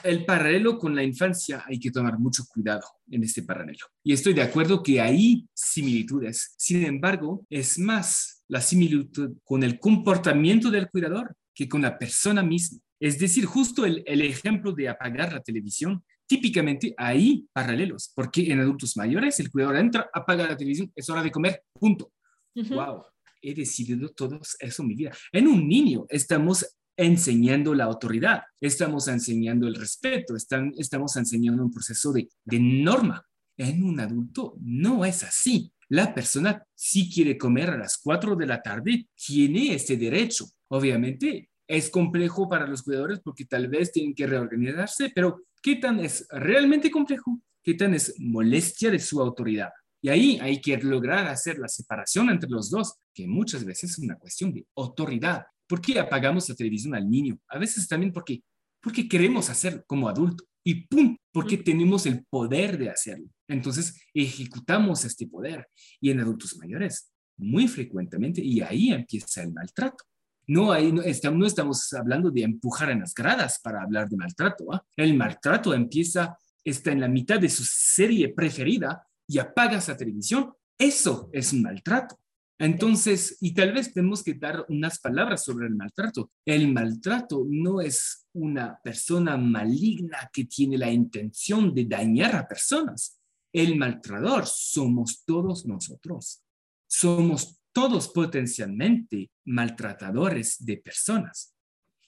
El 0.03 0.25
paralelo 0.25 0.77
con 0.77 0.95
la 0.95 1.03
infancia 1.03 1.63
hay 1.67 1.79
que 1.79 1.91
tomar 1.91 2.17
mucho 2.19 2.43
cuidado 2.45 2.83
en 3.09 3.23
este 3.23 3.43
paralelo. 3.43 3.85
Y 4.03 4.13
estoy 4.13 4.33
de 4.33 4.41
acuerdo 4.41 4.81
que 4.81 5.01
hay 5.01 5.47
similitudes. 5.53 6.53
Sin 6.57 6.85
embargo, 6.85 7.45
es 7.49 7.77
más 7.79 8.43
la 8.47 8.61
similitud 8.61 9.37
con 9.43 9.63
el 9.63 9.79
comportamiento 9.79 10.69
del 10.69 10.89
cuidador 10.89 11.35
que 11.53 11.69
con 11.69 11.81
la 11.81 11.97
persona 11.97 12.43
misma. 12.43 12.79
Es 12.99 13.17
decir, 13.17 13.45
justo 13.45 13.85
el, 13.85 14.03
ejemplo 14.05 14.73
de 14.73 14.89
apagar 14.89 15.33
la 15.33 15.41
televisión, 15.41 16.03
típicamente 16.27 16.93
hay 16.97 17.47
paralelos, 17.51 18.11
porque 18.15 18.51
en 18.51 18.59
adultos 18.59 18.95
mayores 18.95 19.39
el 19.39 19.49
cuidador 19.49 19.77
entra, 19.77 20.09
apaga 20.13 20.47
la 20.47 20.55
televisión, 20.55 20.91
es 20.95 21.09
hora 21.09 21.23
de 21.23 21.31
comer, 21.31 21.63
punto. 21.73 22.11
Wow, 22.53 23.05
he 23.41 23.53
decidido 23.53 24.09
todo 24.09 24.39
eso 24.59 24.81
en 24.81 24.87
mi 24.87 24.95
vida. 24.95 25.11
En 25.31 25.47
un 25.47 25.67
niño 25.67 26.05
estamos 26.09 26.65
enseñando 27.01 27.73
la 27.73 27.85
autoridad, 27.85 28.43
estamos 28.59 29.07
enseñando 29.07 29.67
el 29.67 29.75
respeto, 29.75 30.35
están, 30.35 30.73
estamos 30.77 31.15
enseñando 31.15 31.63
un 31.63 31.71
proceso 31.71 32.11
de, 32.11 32.29
de 32.45 32.59
norma. 32.59 33.25
En 33.57 33.83
un 33.83 33.99
adulto 33.99 34.55
no 34.61 35.05
es 35.05 35.23
así. 35.23 35.71
La 35.89 36.13
persona 36.13 36.63
si 36.73 37.11
quiere 37.11 37.37
comer 37.37 37.69
a 37.69 37.77
las 37.77 37.97
4 37.97 38.35
de 38.35 38.47
la 38.47 38.61
tarde, 38.61 39.07
tiene 39.15 39.75
ese 39.75 39.97
derecho. 39.97 40.45
Obviamente 40.69 41.49
es 41.67 41.89
complejo 41.89 42.49
para 42.49 42.67
los 42.67 42.83
cuidadores 42.83 43.19
porque 43.23 43.45
tal 43.45 43.67
vez 43.67 43.91
tienen 43.91 44.15
que 44.15 44.27
reorganizarse, 44.27 45.11
pero 45.13 45.43
¿qué 45.61 45.77
tan 45.77 45.99
es 45.99 46.27
realmente 46.29 46.89
complejo? 46.89 47.39
¿Qué 47.63 47.75
tan 47.75 47.93
es 47.93 48.15
molestia 48.19 48.89
de 48.89 48.99
su 48.99 49.21
autoridad? 49.21 49.69
Y 50.01 50.09
ahí 50.09 50.39
hay 50.41 50.59
que 50.59 50.77
lograr 50.77 51.27
hacer 51.27 51.59
la 51.59 51.67
separación 51.67 52.29
entre 52.29 52.49
los 52.49 52.71
dos, 52.71 52.95
que 53.13 53.27
muchas 53.27 53.63
veces 53.63 53.91
es 53.91 53.99
una 53.99 54.17
cuestión 54.17 54.51
de 54.51 54.65
autoridad. 54.75 55.45
¿Por 55.71 55.79
qué 55.79 55.97
apagamos 55.97 56.49
la 56.49 56.55
televisión 56.55 56.93
al 56.95 57.09
niño? 57.09 57.39
A 57.47 57.57
veces 57.57 57.87
también 57.87 58.11
porque, 58.11 58.43
porque 58.81 59.07
queremos 59.07 59.49
hacerlo 59.49 59.85
como 59.87 60.09
adulto. 60.09 60.43
Y 60.65 60.85
¡pum! 60.85 61.15
Porque 61.31 61.57
tenemos 61.59 62.05
el 62.05 62.25
poder 62.25 62.77
de 62.77 62.89
hacerlo. 62.89 63.29
Entonces 63.47 63.95
ejecutamos 64.13 65.05
este 65.05 65.27
poder. 65.27 65.69
Y 66.01 66.11
en 66.11 66.19
adultos 66.19 66.57
mayores, 66.57 67.13
muy 67.37 67.69
frecuentemente, 67.69 68.41
y 68.41 68.59
ahí 68.59 68.91
empieza 68.91 69.43
el 69.43 69.53
maltrato. 69.53 70.03
No, 70.45 70.73
hay, 70.73 70.91
no, 70.91 71.03
estamos, 71.03 71.39
no 71.39 71.45
estamos 71.45 71.93
hablando 71.93 72.31
de 72.31 72.43
empujar 72.43 72.89
en 72.89 72.99
las 72.99 73.13
gradas 73.13 73.61
para 73.63 73.81
hablar 73.81 74.09
de 74.09 74.17
maltrato. 74.17 74.73
¿ah? 74.73 74.85
El 74.97 75.15
maltrato 75.15 75.73
empieza, 75.73 76.37
está 76.65 76.91
en 76.91 76.99
la 76.99 77.07
mitad 77.07 77.39
de 77.39 77.47
su 77.47 77.63
serie 77.63 78.27
preferida 78.33 79.07
y 79.25 79.39
apagas 79.39 79.87
la 79.87 79.95
televisión. 79.95 80.51
Eso 80.77 81.29
es 81.31 81.53
un 81.53 81.61
maltrato. 81.61 82.19
Entonces, 82.61 83.37
y 83.41 83.55
tal 83.55 83.73
vez 83.73 83.91
tenemos 83.91 84.21
que 84.21 84.35
dar 84.35 84.63
unas 84.69 84.99
palabras 84.99 85.43
sobre 85.43 85.65
el 85.65 85.75
maltrato. 85.75 86.29
El 86.45 86.71
maltrato 86.71 87.43
no 87.49 87.81
es 87.81 88.27
una 88.33 88.79
persona 88.83 89.35
maligna 89.35 90.29
que 90.31 90.45
tiene 90.45 90.77
la 90.77 90.91
intención 90.91 91.73
de 91.73 91.85
dañar 91.85 92.35
a 92.35 92.47
personas. 92.47 93.19
El 93.51 93.77
maltratador 93.77 94.45
somos 94.45 95.23
todos 95.25 95.65
nosotros. 95.65 96.43
Somos 96.87 97.59
todos 97.71 98.09
potencialmente 98.09 99.31
maltratadores 99.45 100.63
de 100.63 100.77
personas. 100.77 101.55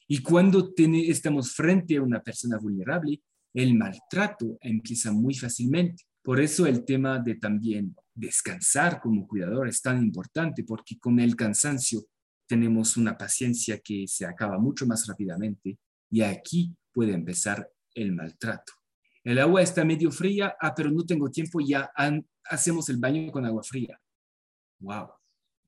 Y 0.07 0.21
cuando 0.21 0.71
estamos 0.77 1.55
frente 1.55 1.97
a 1.97 2.03
una 2.03 2.21
persona 2.21 2.59
vulnerable, 2.59 3.23
el 3.55 3.73
maltrato 3.73 4.59
empieza 4.61 5.11
muy 5.11 5.33
fácilmente. 5.33 6.03
Por 6.21 6.39
eso 6.39 6.67
el 6.67 6.85
tema 6.85 7.17
de 7.17 7.35
también 7.35 7.95
descansar 8.15 8.99
como 9.01 9.27
cuidador 9.27 9.67
es 9.67 9.81
tan 9.81 10.01
importante, 10.01 10.63
porque 10.63 10.99
con 10.99 11.19
el 11.19 11.35
cansancio 11.35 12.05
tenemos 12.47 12.97
una 12.97 13.17
paciencia 13.17 13.79
que 13.79 14.05
se 14.07 14.25
acaba 14.25 14.59
mucho 14.59 14.85
más 14.85 15.07
rápidamente 15.07 15.77
y 16.09 16.21
aquí 16.21 16.75
puede 16.91 17.13
empezar 17.13 17.69
el 17.95 18.11
maltrato. 18.11 18.73
El 19.23 19.39
agua 19.39 19.61
está 19.61 19.85
medio 19.85 20.11
fría, 20.11 20.55
ah, 20.59 20.73
pero 20.75 20.91
no 20.91 21.05
tengo 21.05 21.31
tiempo, 21.31 21.59
ya 21.61 21.91
hacemos 22.45 22.89
el 22.89 22.97
baño 22.97 23.31
con 23.31 23.45
agua 23.45 23.63
fría. 23.63 23.99
Wow. 24.79 25.09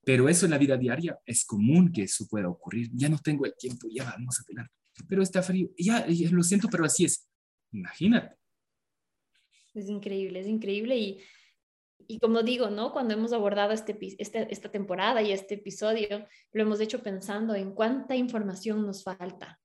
Pero 0.03 0.29
eso 0.29 0.45
en 0.45 0.51
la 0.51 0.57
vida 0.57 0.77
diaria 0.77 1.17
es 1.25 1.45
común 1.45 1.91
que 1.91 2.03
eso 2.03 2.27
pueda 2.27 2.49
ocurrir. 2.49 2.89
Ya 2.93 3.09
no 3.09 3.17
tengo 3.17 3.45
el 3.45 3.55
tiempo, 3.57 3.87
ya 3.89 4.03
vamos 4.03 4.39
a 4.39 4.43
pelar. 4.43 4.69
Pero 5.07 5.23
está 5.23 5.41
frío. 5.41 5.69
Ya, 5.77 6.05
ya 6.07 6.29
lo 6.29 6.43
siento, 6.43 6.67
pero 6.69 6.85
así 6.85 7.05
es. 7.05 7.27
Imagínate. 7.71 8.35
Es 9.73 9.89
increíble, 9.89 10.39
es 10.39 10.47
increíble 10.47 10.97
y, 10.97 11.19
y 12.07 12.19
como 12.19 12.43
digo, 12.43 12.69
¿no? 12.69 12.91
Cuando 12.93 13.13
hemos 13.13 13.33
abordado 13.33 13.71
este, 13.71 13.97
este, 14.19 14.47
esta 14.51 14.69
temporada 14.69 15.21
y 15.21 15.31
este 15.31 15.55
episodio, 15.55 16.27
lo 16.51 16.61
hemos 16.61 16.79
hecho 16.79 17.01
pensando 17.01 17.55
en 17.55 17.73
cuánta 17.73 18.15
información 18.15 18.85
nos 18.85 19.03
falta, 19.03 19.59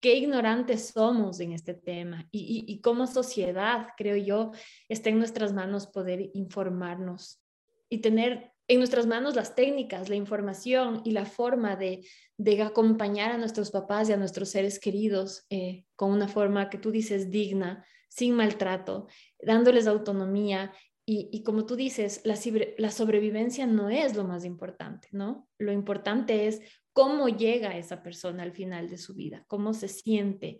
qué 0.00 0.16
ignorantes 0.16 0.90
somos 0.90 1.40
en 1.40 1.52
este 1.52 1.74
tema 1.74 2.28
y, 2.30 2.64
y, 2.68 2.72
y 2.72 3.06
sociedad, 3.06 3.88
creo 3.96 4.16
yo, 4.16 4.52
está 4.88 5.10
en 5.10 5.18
nuestras 5.18 5.52
manos 5.52 5.86
poder 5.86 6.30
informarnos 6.34 7.42
y 7.88 7.98
tener 7.98 8.52
en 8.68 8.78
nuestras 8.78 9.06
manos 9.06 9.34
las 9.34 9.54
técnicas, 9.54 10.10
la 10.10 10.16
información 10.16 11.00
y 11.04 11.12
la 11.12 11.24
forma 11.24 11.74
de, 11.74 12.06
de 12.36 12.62
acompañar 12.62 13.32
a 13.32 13.38
nuestros 13.38 13.70
papás 13.70 14.08
y 14.08 14.12
a 14.12 14.18
nuestros 14.18 14.50
seres 14.50 14.78
queridos 14.78 15.46
eh, 15.48 15.86
con 15.96 16.10
una 16.12 16.28
forma 16.28 16.68
que 16.68 16.76
tú 16.76 16.90
dices 16.90 17.30
digna, 17.30 17.84
sin 18.10 18.34
maltrato, 18.34 19.06
dándoles 19.40 19.86
autonomía. 19.86 20.72
Y, 21.10 21.42
como 21.42 21.64
tú 21.64 21.74
dices, 21.74 22.20
la, 22.24 22.38
la 22.76 22.90
sobrevivencia 22.90 23.66
no 23.66 23.88
es 23.88 24.14
lo 24.14 24.24
más 24.24 24.44
importante, 24.44 25.08
¿no? 25.12 25.48
Lo 25.56 25.72
importante 25.72 26.48
es 26.48 26.60
cómo 26.92 27.30
llega 27.30 27.78
esa 27.78 28.02
persona 28.02 28.42
al 28.42 28.52
final 28.52 28.90
de 28.90 28.98
su 28.98 29.14
vida, 29.14 29.42
cómo 29.46 29.72
se 29.72 29.88
siente. 29.88 30.58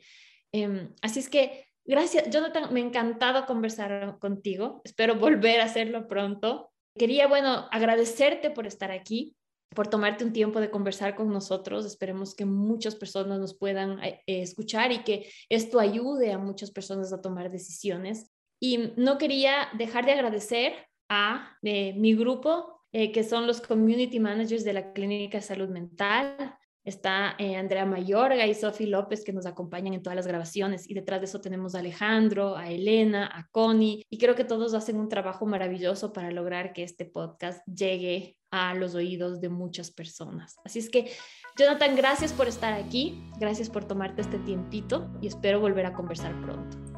Em, 0.51 0.95
así 1.03 1.21
es 1.21 1.29
que 1.29 1.69
Gracias, 1.89 2.29
Jonathan, 2.29 2.71
me 2.71 2.83
ha 2.83 2.85
encantado 2.85 3.47
conversar 3.47 4.19
contigo. 4.19 4.83
Espero 4.85 5.15
volver 5.19 5.63
a 5.63 5.65
hacerlo 5.65 6.07
pronto. 6.07 6.71
Quería, 6.95 7.27
bueno, 7.29 7.67
agradecerte 7.71 8.51
por 8.51 8.67
estar 8.67 8.91
aquí, 8.91 9.35
por 9.75 9.89
tomarte 9.89 10.23
un 10.23 10.35
tiempo 10.35 10.61
de 10.61 10.71
conversar 10.71 11.15
con 11.15 11.33
nosotros. 11.33 11.87
Esperemos 11.87 12.35
que 12.35 12.45
muchas 12.45 12.95
personas 12.95 13.41
nos 13.41 13.57
puedan 13.57 14.05
eh, 14.05 14.21
escuchar 14.27 14.93
y 14.93 15.03
que 15.03 15.31
esto 15.49 15.81
ayude 15.81 16.31
a 16.31 16.37
muchas 16.37 16.71
personas 16.71 17.11
a 17.15 17.23
tomar 17.23 17.51
decisiones. 17.51 18.31
Y 18.61 18.93
no 18.97 19.19
quería 19.19 19.69
dejar 19.75 20.07
de 20.07 20.13
agradecer 20.13 20.75
a 21.09 21.57
eh, 21.63 21.95
mi 21.95 22.15
grupo, 22.15 22.83
eh, 22.93 23.13
que 23.13 23.25
son 23.25 23.47
los 23.47 23.61
community 23.61 24.19
managers 24.21 24.65
de 24.65 24.73
la 24.73 24.93
Clínica 24.93 25.39
de 25.39 25.43
Salud 25.43 25.69
Mental, 25.69 26.59
está 26.89 27.35
eh, 27.39 27.57
Andrea 27.57 27.85
Mayorga 27.85 28.47
y 28.47 28.55
Sofi 28.55 28.87
López 28.87 29.25
que 29.25 29.33
nos 29.33 29.47
acompañan 29.47 29.95
en 29.95 30.03
todas 30.03 30.17
las 30.17 30.27
grabaciones 30.27 30.89
y 30.89 30.95
detrás 30.95 31.21
de 31.21 31.27
eso 31.27 31.41
tenemos 31.41 31.75
a 31.75 31.81
Alejandro, 31.81 32.57
a 32.57 32.71
Elena, 32.71 33.31
a 33.33 33.47
Connie 33.51 34.05
y 34.09 34.19
creo 34.19 34.35
que 34.35 34.45
todos 34.45 34.75
hacen 34.75 34.99
un 34.99 35.09
trabajo 35.09 35.47
maravilloso 35.47 36.13
para 36.13 36.31
lograr 36.31 36.73
que 36.73 36.83
este 36.83 37.05
podcast 37.05 37.67
llegue 37.67 38.37
a 38.51 38.75
los 38.75 38.95
oídos 38.95 39.41
de 39.41 39.51
muchas 39.51 39.91
personas. 39.91 40.57
Así 40.65 40.79
es 40.79 40.89
que, 40.89 41.13
Jonathan, 41.59 41.95
gracias 41.95 42.33
por 42.33 42.49
estar 42.49 42.73
aquí, 42.73 43.21
gracias 43.39 43.69
por 43.69 43.85
tomarte 43.85 44.23
este 44.23 44.39
tiempito 44.39 45.11
y 45.21 45.27
espero 45.27 45.61
volver 45.61 45.85
a 45.85 45.93
conversar 45.93 46.41
pronto. 46.41 46.98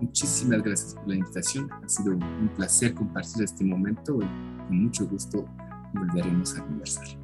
Muchísimas 0.00 0.62
gracias 0.62 0.94
por 0.94 1.08
la 1.08 1.16
invitación. 1.16 1.70
Ha 1.70 1.88
sido 1.88 2.12
un 2.12 2.50
placer 2.56 2.94
compartir 2.94 3.44
este 3.44 3.64
momento 3.64 4.16
y 4.16 4.66
con 4.66 4.84
mucho 4.84 5.06
gusto 5.06 5.46
volveremos 5.92 6.56
a 6.56 6.64
conversar. 6.64 7.19